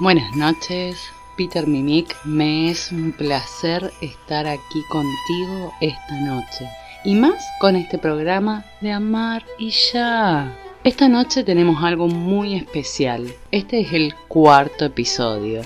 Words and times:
Buenas 0.00 0.34
noches, 0.34 0.96
Peter 1.36 1.68
Mimic. 1.68 2.16
Me 2.24 2.68
es 2.68 2.90
un 2.90 3.12
placer 3.12 3.92
estar 4.00 4.44
aquí 4.44 4.82
contigo 4.88 5.72
esta 5.80 6.14
noche. 6.16 6.68
Y 7.04 7.14
más 7.14 7.40
con 7.60 7.76
este 7.76 7.98
programa 7.98 8.64
de 8.80 8.90
Amar 8.90 9.44
y 9.56 9.70
Ya. 9.70 10.52
Esta 10.82 11.08
noche 11.08 11.44
tenemos 11.44 11.84
algo 11.84 12.08
muy 12.08 12.56
especial. 12.56 13.32
Este 13.52 13.82
es 13.82 13.92
el 13.92 14.16
cuarto 14.26 14.84
episodio. 14.84 15.62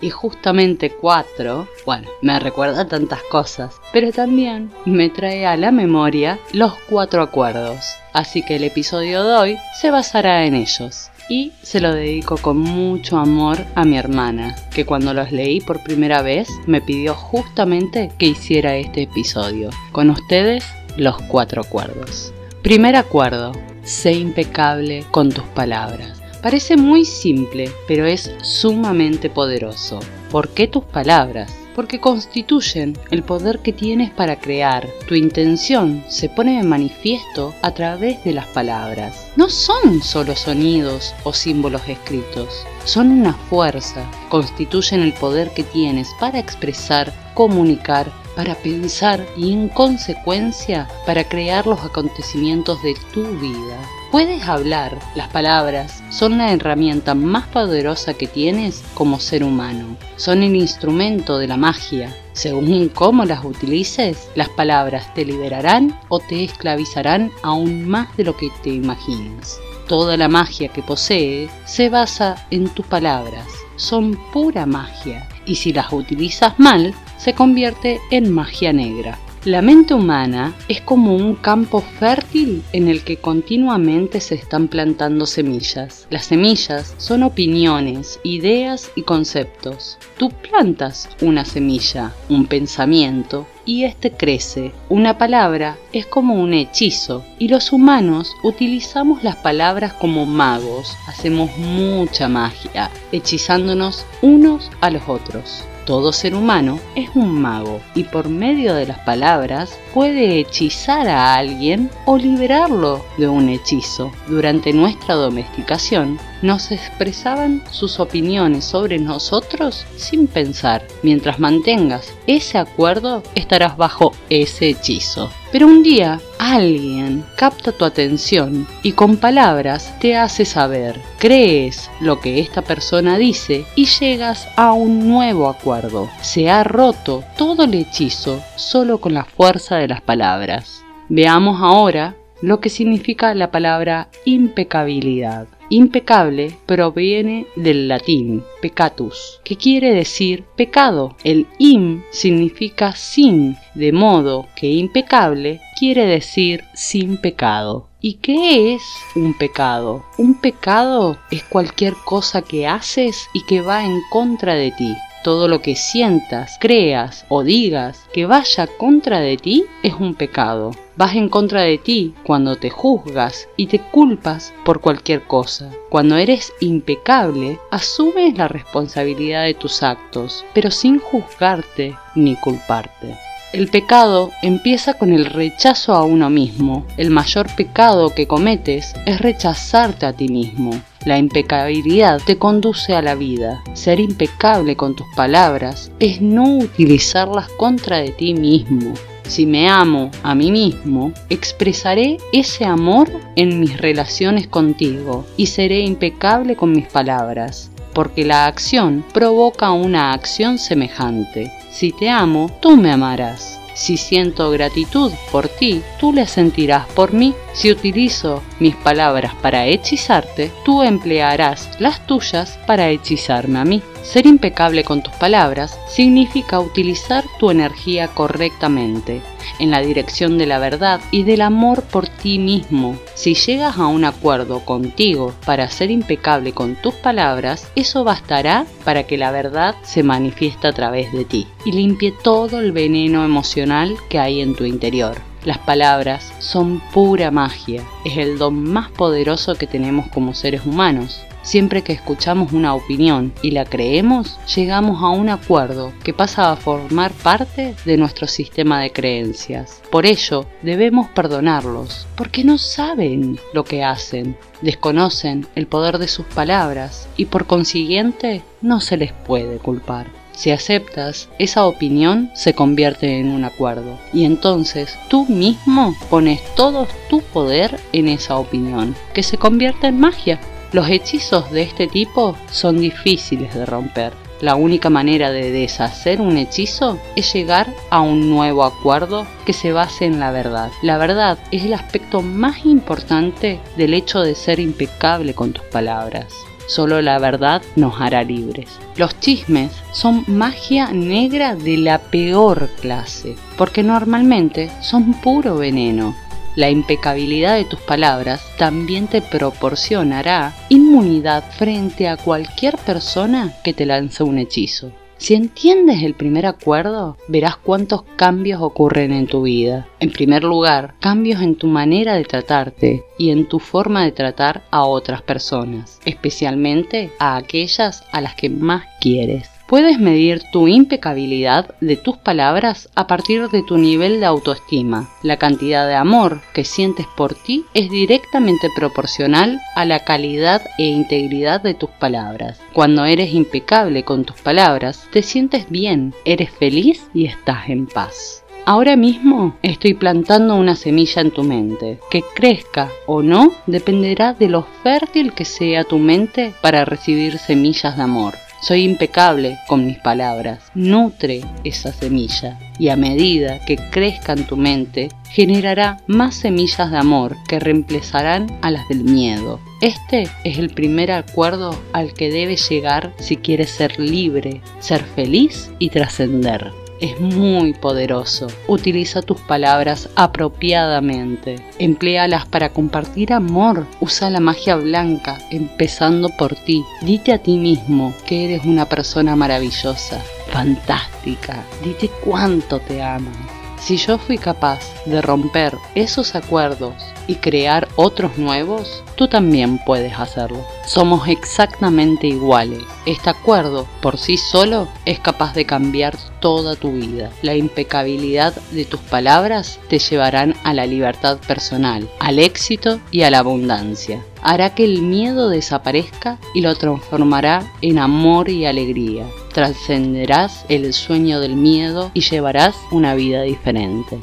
Y 0.00 0.08
justamente 0.08 0.90
cuatro, 0.90 1.66
bueno, 1.84 2.08
me 2.22 2.38
recuerda 2.38 2.86
tantas 2.86 3.22
cosas, 3.24 3.74
pero 3.92 4.12
también 4.12 4.70
me 4.84 5.10
trae 5.10 5.46
a 5.46 5.56
la 5.56 5.72
memoria 5.72 6.38
los 6.52 6.74
cuatro 6.88 7.22
acuerdos. 7.22 7.84
Así 8.12 8.44
que 8.44 8.54
el 8.54 8.62
episodio 8.62 9.24
de 9.24 9.34
hoy 9.34 9.58
se 9.80 9.90
basará 9.90 10.44
en 10.44 10.54
ellos 10.54 11.10
y 11.28 11.52
se 11.62 11.80
lo 11.80 11.94
dedico 11.94 12.36
con 12.36 12.58
mucho 12.58 13.18
amor 13.18 13.58
a 13.74 13.84
mi 13.84 13.96
hermana, 13.96 14.54
que 14.74 14.84
cuando 14.84 15.14
los 15.14 15.32
leí 15.32 15.60
por 15.60 15.82
primera 15.82 16.22
vez 16.22 16.48
me 16.66 16.80
pidió 16.80 17.14
justamente 17.14 18.10
que 18.18 18.26
hiciera 18.26 18.76
este 18.76 19.02
episodio. 19.02 19.70
Con 19.92 20.10
ustedes, 20.10 20.64
los 20.96 21.20
cuatro 21.22 21.62
acuerdos. 21.62 22.32
Primer 22.62 22.96
acuerdo, 22.96 23.52
sé 23.82 24.12
impecable 24.12 25.04
con 25.10 25.30
tus 25.30 25.44
palabras. 25.44 26.20
Parece 26.42 26.76
muy 26.76 27.04
simple, 27.04 27.70
pero 27.88 28.04
es 28.04 28.30
sumamente 28.42 29.30
poderoso. 29.30 30.00
¿Por 30.30 30.50
qué 30.50 30.68
tus 30.68 30.84
palabras? 30.84 31.63
Porque 31.74 32.00
constituyen 32.00 32.96
el 33.10 33.22
poder 33.22 33.60
que 33.60 33.72
tienes 33.72 34.10
para 34.10 34.38
crear. 34.38 34.88
Tu 35.08 35.14
intención 35.14 36.04
se 36.08 36.28
pone 36.28 36.58
en 36.58 36.68
manifiesto 36.68 37.54
a 37.62 37.72
través 37.72 38.22
de 38.24 38.32
las 38.32 38.46
palabras. 38.46 39.30
No 39.36 39.48
son 39.48 40.02
solo 40.02 40.36
sonidos 40.36 41.14
o 41.24 41.32
símbolos 41.32 41.82
escritos, 41.88 42.66
son 42.84 43.10
una 43.10 43.34
fuerza, 43.34 44.08
constituyen 44.28 45.00
el 45.00 45.12
poder 45.14 45.50
que 45.54 45.64
tienes 45.64 46.08
para 46.20 46.38
expresar, 46.38 47.12
comunicar, 47.34 48.10
para 48.36 48.54
pensar 48.54 49.24
y 49.36 49.52
en 49.52 49.68
consecuencia 49.68 50.88
para 51.06 51.24
crear 51.24 51.66
los 51.66 51.80
acontecimientos 51.80 52.82
de 52.82 52.94
tu 53.12 53.22
vida. 53.38 53.78
Puedes 54.14 54.46
hablar, 54.46 54.96
las 55.16 55.26
palabras 55.26 56.04
son 56.08 56.38
la 56.38 56.52
herramienta 56.52 57.16
más 57.16 57.48
poderosa 57.48 58.14
que 58.14 58.28
tienes 58.28 58.84
como 58.94 59.18
ser 59.18 59.42
humano. 59.42 59.96
Son 60.14 60.44
el 60.44 60.54
instrumento 60.54 61.36
de 61.36 61.48
la 61.48 61.56
magia. 61.56 62.16
Según 62.32 62.90
cómo 62.90 63.24
las 63.24 63.44
utilices, 63.44 64.28
las 64.36 64.48
palabras 64.50 65.12
te 65.14 65.24
liberarán 65.24 65.98
o 66.08 66.20
te 66.20 66.44
esclavizarán 66.44 67.32
aún 67.42 67.88
más 67.88 68.16
de 68.16 68.22
lo 68.22 68.36
que 68.36 68.50
te 68.62 68.70
imaginas. 68.70 69.58
Toda 69.88 70.16
la 70.16 70.28
magia 70.28 70.68
que 70.68 70.84
posee 70.84 71.50
se 71.64 71.88
basa 71.88 72.46
en 72.52 72.68
tus 72.68 72.86
palabras. 72.86 73.48
Son 73.74 74.16
pura 74.32 74.64
magia 74.64 75.28
y 75.44 75.56
si 75.56 75.72
las 75.72 75.92
utilizas 75.92 76.56
mal, 76.60 76.94
se 77.18 77.32
convierte 77.32 78.00
en 78.12 78.32
magia 78.32 78.72
negra. 78.72 79.18
La 79.44 79.60
mente 79.60 79.92
humana 79.92 80.54
es 80.68 80.80
como 80.80 81.14
un 81.14 81.34
campo 81.34 81.82
fértil 81.82 82.62
en 82.72 82.88
el 82.88 83.04
que 83.04 83.18
continuamente 83.18 84.22
se 84.22 84.36
están 84.36 84.68
plantando 84.68 85.26
semillas. 85.26 86.06
Las 86.08 86.24
semillas 86.24 86.94
son 86.96 87.22
opiniones, 87.22 88.18
ideas 88.22 88.90
y 88.94 89.02
conceptos. 89.02 89.98
Tú 90.16 90.30
plantas 90.30 91.10
una 91.20 91.44
semilla, 91.44 92.14
un 92.30 92.46
pensamiento, 92.46 93.46
y 93.66 93.84
este 93.84 94.12
crece. 94.12 94.72
Una 94.88 95.18
palabra 95.18 95.76
es 95.92 96.06
como 96.06 96.36
un 96.36 96.54
hechizo 96.54 97.22
y 97.38 97.48
los 97.48 97.70
humanos 97.70 98.32
utilizamos 98.42 99.22
las 99.22 99.36
palabras 99.36 99.92
como 99.92 100.24
magos. 100.24 100.96
Hacemos 101.06 101.54
mucha 101.58 102.28
magia, 102.28 102.90
hechizándonos 103.12 104.06
unos 104.22 104.70
a 104.80 104.88
los 104.88 105.02
otros. 105.06 105.64
Todo 105.86 106.12
ser 106.12 106.34
humano 106.34 106.78
es 106.94 107.10
un 107.14 107.42
mago 107.42 107.80
y 107.94 108.04
por 108.04 108.30
medio 108.30 108.74
de 108.74 108.86
las 108.86 109.00
palabras 109.00 109.78
puede 109.92 110.38
hechizar 110.38 111.06
a 111.08 111.34
alguien 111.34 111.90
o 112.06 112.16
liberarlo 112.16 113.04
de 113.18 113.28
un 113.28 113.50
hechizo. 113.50 114.10
Durante 114.26 114.72
nuestra 114.72 115.14
domesticación 115.14 116.18
nos 116.44 116.70
expresaban 116.72 117.62
sus 117.70 117.98
opiniones 117.98 118.66
sobre 118.66 118.98
nosotros 118.98 119.86
sin 119.96 120.26
pensar. 120.26 120.86
Mientras 121.02 121.40
mantengas 121.40 122.12
ese 122.26 122.58
acuerdo 122.58 123.22
estarás 123.34 123.78
bajo 123.78 124.12
ese 124.28 124.68
hechizo. 124.68 125.30
Pero 125.50 125.66
un 125.66 125.82
día 125.82 126.20
alguien 126.38 127.24
capta 127.36 127.72
tu 127.72 127.86
atención 127.86 128.68
y 128.82 128.92
con 128.92 129.16
palabras 129.16 129.98
te 130.00 130.16
hace 130.16 130.44
saber, 130.44 131.00
crees 131.18 131.90
lo 132.00 132.20
que 132.20 132.40
esta 132.40 132.60
persona 132.60 133.16
dice 133.16 133.64
y 133.74 133.86
llegas 133.86 134.46
a 134.56 134.74
un 134.74 135.08
nuevo 135.08 135.48
acuerdo. 135.48 136.10
Se 136.20 136.50
ha 136.50 136.62
roto 136.62 137.24
todo 137.38 137.64
el 137.64 137.72
hechizo 137.72 138.42
solo 138.56 138.98
con 138.98 139.14
la 139.14 139.24
fuerza 139.24 139.76
de 139.76 139.88
las 139.88 140.02
palabras. 140.02 140.82
Veamos 141.08 141.62
ahora 141.62 142.16
lo 142.42 142.60
que 142.60 142.68
significa 142.68 143.34
la 143.34 143.50
palabra 143.50 144.08
impecabilidad. 144.26 145.46
Impecable 145.70 146.56
proviene 146.66 147.46
del 147.56 147.88
latín 147.88 148.44
peccatus, 148.60 149.40
que 149.44 149.56
quiere 149.56 149.94
decir 149.94 150.44
pecado. 150.56 151.16
El 151.24 151.46
im 151.58 152.02
significa 152.10 152.92
sin, 152.92 153.56
de 153.74 153.92
modo 153.92 154.46
que 154.56 154.70
impecable 154.70 155.60
quiere 155.78 156.06
decir 156.06 156.64
sin 156.74 157.16
pecado. 157.16 157.88
¿Y 158.00 158.14
qué 158.14 158.74
es 158.74 158.82
un 159.16 159.32
pecado? 159.38 160.04
Un 160.18 160.38
pecado 160.38 161.16
es 161.30 161.42
cualquier 161.44 161.94
cosa 162.04 162.42
que 162.42 162.66
haces 162.66 163.28
y 163.32 163.44
que 163.46 163.62
va 163.62 163.84
en 163.84 164.00
contra 164.10 164.54
de 164.54 164.70
ti. 164.72 164.94
Todo 165.24 165.48
lo 165.48 165.62
que 165.62 165.74
sientas, 165.74 166.58
creas 166.60 167.24
o 167.30 167.42
digas 167.42 167.98
que 168.12 168.26
vaya 168.26 168.66
contra 168.66 169.20
de 169.20 169.38
ti 169.38 169.64
es 169.82 169.94
un 169.94 170.14
pecado. 170.14 170.72
Vas 170.96 171.16
en 171.16 171.30
contra 171.30 171.62
de 171.62 171.78
ti 171.78 172.12
cuando 172.24 172.56
te 172.56 172.68
juzgas 172.68 173.48
y 173.56 173.68
te 173.68 173.78
culpas 173.78 174.52
por 174.66 174.82
cualquier 174.82 175.22
cosa. 175.22 175.70
Cuando 175.88 176.18
eres 176.18 176.52
impecable, 176.60 177.58
asumes 177.70 178.36
la 178.36 178.48
responsabilidad 178.48 179.44
de 179.44 179.54
tus 179.54 179.82
actos, 179.82 180.44
pero 180.52 180.70
sin 180.70 180.98
juzgarte 180.98 181.96
ni 182.14 182.36
culparte. 182.36 183.16
El 183.54 183.68
pecado 183.68 184.30
empieza 184.42 184.92
con 184.92 185.14
el 185.14 185.24
rechazo 185.24 185.94
a 185.94 186.04
uno 186.04 186.28
mismo. 186.28 186.84
El 186.98 187.08
mayor 187.08 187.46
pecado 187.56 188.10
que 188.10 188.26
cometes 188.26 188.94
es 189.06 189.22
rechazarte 189.22 190.04
a 190.04 190.12
ti 190.12 190.28
mismo. 190.28 190.72
La 191.04 191.18
impecabilidad 191.18 192.20
te 192.24 192.38
conduce 192.38 192.94
a 192.94 193.02
la 193.02 193.14
vida. 193.14 193.62
Ser 193.74 194.00
impecable 194.00 194.74
con 194.74 194.96
tus 194.96 195.06
palabras 195.14 195.90
es 196.00 196.22
no 196.22 196.56
utilizarlas 196.56 197.48
contra 197.50 197.98
de 197.98 198.10
ti 198.10 198.32
mismo. 198.32 198.94
Si 199.26 199.44
me 199.44 199.68
amo 199.68 200.10
a 200.22 200.34
mí 200.34 200.50
mismo, 200.50 201.12
expresaré 201.28 202.18
ese 202.32 202.64
amor 202.64 203.10
en 203.36 203.60
mis 203.60 203.76
relaciones 203.78 204.46
contigo 204.46 205.26
y 205.36 205.46
seré 205.46 205.80
impecable 205.80 206.56
con 206.56 206.72
mis 206.72 206.86
palabras, 206.86 207.70
porque 207.94 208.24
la 208.24 208.46
acción 208.46 209.04
provoca 209.12 209.72
una 209.72 210.12
acción 210.12 210.58
semejante. 210.58 211.50
Si 211.70 211.92
te 211.92 212.08
amo, 212.08 212.50
tú 212.60 212.76
me 212.76 212.92
amarás. 212.92 213.60
Si 213.74 213.96
siento 213.96 214.50
gratitud 214.50 215.12
por 215.32 215.48
ti, 215.48 215.82
tú 215.98 216.12
la 216.12 216.26
sentirás 216.26 216.86
por 216.88 217.12
mí. 217.12 217.34
Si 217.52 217.70
utilizo 217.70 218.42
mis 218.60 218.76
palabras 218.76 219.34
para 219.42 219.66
hechizarte, 219.66 220.52
tú 220.64 220.82
emplearás 220.82 221.68
las 221.80 222.06
tuyas 222.06 222.58
para 222.66 222.88
hechizarme 222.88 223.58
a 223.58 223.64
mí. 223.64 223.82
Ser 224.04 224.26
impecable 224.26 224.84
con 224.84 225.02
tus 225.02 225.14
palabras 225.14 225.78
significa 225.88 226.60
utilizar 226.60 227.24
tu 227.40 227.50
energía 227.50 228.06
correctamente, 228.08 229.22
en 229.58 229.70
la 229.70 229.80
dirección 229.80 230.36
de 230.36 230.46
la 230.46 230.58
verdad 230.58 231.00
y 231.10 231.22
del 231.22 231.40
amor 231.40 231.82
por 231.82 232.06
ti 232.06 232.38
mismo. 232.38 232.96
Si 233.14 233.34
llegas 233.34 233.78
a 233.78 233.86
un 233.86 234.04
acuerdo 234.04 234.60
contigo 234.60 235.32
para 235.46 235.70
ser 235.70 235.90
impecable 235.90 236.52
con 236.52 236.76
tus 236.76 236.94
palabras, 236.94 237.70
eso 237.76 238.04
bastará 238.04 238.66
para 238.84 239.04
que 239.04 239.16
la 239.16 239.30
verdad 239.30 239.74
se 239.82 240.02
manifieste 240.02 240.68
a 240.68 240.72
través 240.72 241.10
de 241.10 241.24
ti 241.24 241.46
y 241.64 241.72
limpie 241.72 242.12
todo 242.12 242.60
el 242.60 242.72
veneno 242.72 243.24
emocional 243.24 243.96
que 244.10 244.18
hay 244.18 244.42
en 244.42 244.54
tu 244.54 244.64
interior. 244.64 245.16
Las 245.44 245.58
palabras 245.58 246.32
son 246.40 246.80
pura 246.92 247.30
magia, 247.30 247.82
es 248.04 248.18
el 248.18 248.38
don 248.38 248.62
más 248.64 248.90
poderoso 248.90 249.54
que 249.54 249.66
tenemos 249.66 250.08
como 250.08 250.34
seres 250.34 250.64
humanos. 250.66 251.20
Siempre 251.44 251.82
que 251.82 251.92
escuchamos 251.92 252.52
una 252.52 252.74
opinión 252.74 253.34
y 253.42 253.50
la 253.50 253.66
creemos, 253.66 254.40
llegamos 254.56 255.02
a 255.02 255.10
un 255.10 255.28
acuerdo 255.28 255.92
que 256.02 256.14
pasa 256.14 256.50
a 256.50 256.56
formar 256.56 257.12
parte 257.12 257.74
de 257.84 257.98
nuestro 257.98 258.26
sistema 258.26 258.80
de 258.80 258.90
creencias. 258.90 259.82
Por 259.90 260.06
ello, 260.06 260.46
debemos 260.62 261.08
perdonarlos, 261.10 262.06
porque 262.16 262.44
no 262.44 262.56
saben 262.56 263.38
lo 263.52 263.62
que 263.62 263.84
hacen, 263.84 264.38
desconocen 264.62 265.46
el 265.54 265.66
poder 265.66 265.98
de 265.98 266.08
sus 266.08 266.24
palabras 266.24 267.10
y 267.18 267.26
por 267.26 267.46
consiguiente 267.46 268.42
no 268.62 268.80
se 268.80 268.96
les 268.96 269.12
puede 269.12 269.58
culpar. 269.58 270.06
Si 270.32 270.50
aceptas, 270.50 271.28
esa 271.38 271.66
opinión 271.66 272.30
se 272.34 272.54
convierte 272.54 273.20
en 273.20 273.28
un 273.28 273.44
acuerdo 273.44 273.98
y 274.14 274.24
entonces 274.24 274.98
tú 275.08 275.26
mismo 275.26 275.94
pones 276.08 276.40
todo 276.56 276.88
tu 277.10 277.20
poder 277.20 277.78
en 277.92 278.08
esa 278.08 278.36
opinión, 278.36 278.96
que 279.12 279.22
se 279.22 279.36
convierte 279.36 279.88
en 279.88 280.00
magia 280.00 280.40
Los 280.74 280.90
hechizos 280.90 281.52
de 281.52 281.62
este 281.62 281.86
tipo 281.86 282.36
son 282.50 282.80
difíciles 282.80 283.54
de 283.54 283.64
romper. 283.64 284.12
La 284.40 284.56
única 284.56 284.90
manera 284.90 285.30
de 285.30 285.52
deshacer 285.52 286.20
un 286.20 286.36
hechizo 286.36 286.98
es 287.14 287.32
llegar 287.32 287.72
a 287.90 288.00
un 288.00 288.28
nuevo 288.28 288.64
acuerdo 288.64 289.24
que 289.46 289.52
se 289.52 289.70
base 289.70 290.04
en 290.04 290.18
la 290.18 290.32
verdad. 290.32 290.72
La 290.82 290.98
verdad 290.98 291.38
es 291.52 291.62
el 291.62 291.74
aspecto 291.74 292.22
más 292.22 292.66
importante 292.66 293.60
del 293.76 293.94
hecho 293.94 294.20
de 294.22 294.34
ser 294.34 294.58
impecable 294.58 295.32
con 295.32 295.52
tus 295.52 295.64
palabras. 295.66 296.34
Solo 296.66 297.00
la 297.02 297.20
verdad 297.20 297.62
nos 297.76 298.00
hará 298.00 298.24
libres. 298.24 298.68
Los 298.96 299.20
chismes 299.20 299.70
son 299.92 300.24
magia 300.26 300.90
negra 300.90 301.54
de 301.54 301.76
la 301.76 302.00
peor 302.00 302.68
clase, 302.80 303.36
porque 303.56 303.84
normalmente 303.84 304.72
son 304.80 305.14
puro 305.20 305.54
veneno 305.54 306.16
la 306.56 306.70
impecabilidad 306.70 307.56
de 307.56 307.64
tus 307.64 307.80
palabras 307.80 308.44
también 308.58 309.08
te 309.08 309.20
proporcionará 309.20 310.54
inmunidad 310.68 311.44
frente 311.52 312.08
a 312.08 312.16
cualquier 312.16 312.76
persona 312.78 313.52
que 313.64 313.72
te 313.72 313.86
lance 313.86 314.22
un 314.22 314.38
hechizo. 314.38 314.92
Si 315.16 315.34
entiendes 315.34 316.02
el 316.02 316.14
primer 316.14 316.44
acuerdo, 316.44 317.16
verás 317.28 317.56
cuántos 317.56 318.02
cambios 318.16 318.60
ocurren 318.60 319.12
en 319.12 319.26
tu 319.26 319.42
vida. 319.42 319.88
En 320.00 320.10
primer 320.10 320.44
lugar, 320.44 320.94
cambios 321.00 321.40
en 321.40 321.54
tu 321.54 321.66
manera 321.66 322.14
de 322.14 322.24
tratarte 322.24 323.04
y 323.16 323.30
en 323.30 323.48
tu 323.48 323.58
forma 323.58 324.04
de 324.04 324.12
tratar 324.12 324.64
a 324.70 324.84
otras 324.84 325.22
personas, 325.22 325.98
especialmente 326.04 327.10
a 327.18 327.36
aquellas 327.36 328.04
a 328.12 328.20
las 328.20 328.34
que 328.34 328.50
más 328.50 328.84
quieres. 329.00 329.53
Puedes 329.66 329.98
medir 329.98 330.42
tu 330.52 330.68
impecabilidad 330.68 331.74
de 331.80 331.96
tus 331.96 332.18
palabras 332.18 332.90
a 332.94 333.06
partir 333.06 333.48
de 333.48 333.62
tu 333.62 333.78
nivel 333.78 334.20
de 334.20 334.26
autoestima. 334.26 335.08
La 335.22 335.38
cantidad 335.38 335.88
de 335.88 335.94
amor 335.94 336.42
que 336.52 336.64
sientes 336.64 337.06
por 337.16 337.34
ti 337.34 337.64
es 337.72 337.90
directamente 337.90 338.68
proporcional 338.76 339.58
a 339.74 339.86
la 339.86 340.00
calidad 340.00 340.62
e 340.76 340.84
integridad 340.84 341.62
de 341.62 341.72
tus 341.72 341.88
palabras. 341.90 342.60
Cuando 342.74 343.06
eres 343.06 343.32
impecable 343.32 344.04
con 344.04 344.24
tus 344.24 344.40
palabras, 344.40 345.08
te 345.10 345.22
sientes 345.22 345.70
bien, 345.70 346.14
eres 346.26 346.50
feliz 346.50 347.08
y 347.14 347.24
estás 347.24 347.70
en 347.70 347.86
paz. 347.86 348.44
Ahora 348.66 348.96
mismo 348.96 349.56
estoy 349.62 349.92
plantando 349.92 350.56
una 350.56 350.74
semilla 350.74 351.20
en 351.20 351.30
tu 351.30 351.42
mente. 351.42 352.00
Que 352.10 352.22
crezca 352.34 352.90
o 353.06 353.22
no 353.22 353.52
dependerá 353.66 354.32
de 354.32 354.48
lo 354.48 354.66
fértil 354.82 355.34
que 355.34 355.44
sea 355.44 355.84
tu 355.84 355.98
mente 355.98 356.54
para 356.62 356.84
recibir 356.86 357.38
semillas 357.38 357.96
de 357.96 358.02
amor. 358.02 358.34
Soy 358.66 358.82
impecable 358.82 359.58
con 359.68 359.84
mis 359.84 359.98
palabras. 359.98 360.58
Nutre 360.74 361.42
esa 361.64 361.92
semilla 361.92 362.58
y 362.78 362.88
a 362.88 362.96
medida 362.96 363.62
que 363.66 363.76
crezca 363.76 364.32
en 364.32 364.46
tu 364.46 364.56
mente, 364.56 365.10
generará 365.28 365.98
más 366.06 366.36
semillas 366.36 366.90
de 366.90 366.96
amor 366.96 367.36
que 367.46 367.60
reemplazarán 367.60 368.46
a 368.62 368.70
las 368.70 368.88
del 368.88 369.04
miedo. 369.04 369.60
Este 369.82 370.30
es 370.44 370.56
el 370.56 370.70
primer 370.70 371.12
acuerdo 371.12 371.78
al 371.92 372.14
que 372.14 372.30
debes 372.30 372.66
llegar 372.70 373.12
si 373.18 373.36
quieres 373.36 373.68
ser 373.68 374.00
libre, 374.00 374.62
ser 374.78 375.04
feliz 375.04 375.70
y 375.78 375.90
trascender 375.90 376.72
es 377.00 377.20
muy 377.20 377.72
poderoso. 377.74 378.46
Utiliza 378.66 379.22
tus 379.22 379.40
palabras 379.40 380.08
apropiadamente. 380.16 381.56
Empléalas 381.78 382.46
para 382.46 382.70
compartir 382.70 383.32
amor. 383.32 383.86
Usa 384.00 384.30
la 384.30 384.40
magia 384.40 384.76
blanca, 384.76 385.38
empezando 385.50 386.30
por 386.38 386.54
ti. 386.54 386.84
Dite 387.02 387.32
a 387.32 387.38
ti 387.38 387.58
mismo 387.58 388.14
que 388.26 388.44
eres 388.44 388.64
una 388.64 388.86
persona 388.86 389.36
maravillosa, 389.36 390.22
fantástica. 390.50 391.64
Dite 391.82 392.10
cuánto 392.24 392.80
te 392.80 393.02
amas. 393.02 393.36
Si 393.78 393.96
yo 393.98 394.16
fui 394.16 394.38
capaz 394.38 394.80
de 395.04 395.20
romper 395.20 395.74
esos 395.94 396.34
acuerdos 396.34 396.94
y 397.26 397.36
crear 397.36 397.88
otros 397.96 398.38
nuevos, 398.38 399.02
tú 399.16 399.28
también 399.28 399.78
puedes 399.84 400.18
hacerlo. 400.18 400.64
Somos 400.86 401.28
exactamente 401.28 402.26
iguales. 402.26 402.82
Este 403.06 403.30
acuerdo 403.30 403.86
por 404.00 404.18
sí 404.18 404.36
solo 404.36 404.88
es 405.04 405.18
capaz 405.18 405.54
de 405.54 405.64
cambiar 405.64 406.16
toda 406.40 406.76
tu 406.76 406.92
vida. 406.92 407.30
La 407.42 407.54
impecabilidad 407.54 408.54
de 408.70 408.84
tus 408.84 409.00
palabras 409.00 409.78
te 409.88 409.98
llevarán 409.98 410.54
a 410.62 410.74
la 410.74 410.86
libertad 410.86 411.38
personal, 411.46 412.08
al 412.20 412.38
éxito 412.38 413.00
y 413.10 413.22
a 413.22 413.30
la 413.30 413.38
abundancia. 413.38 414.22
Hará 414.42 414.74
que 414.74 414.84
el 414.84 415.00
miedo 415.00 415.48
desaparezca 415.48 416.38
y 416.52 416.60
lo 416.60 416.74
transformará 416.74 417.72
en 417.80 417.98
amor 417.98 418.50
y 418.50 418.66
alegría. 418.66 419.26
Trascenderás 419.54 420.66
el 420.68 420.92
sueño 420.92 421.40
del 421.40 421.56
miedo 421.56 422.10
y 422.12 422.20
llevarás 422.20 422.76
una 422.90 423.14
vida 423.14 423.42
diferente. 423.42 424.18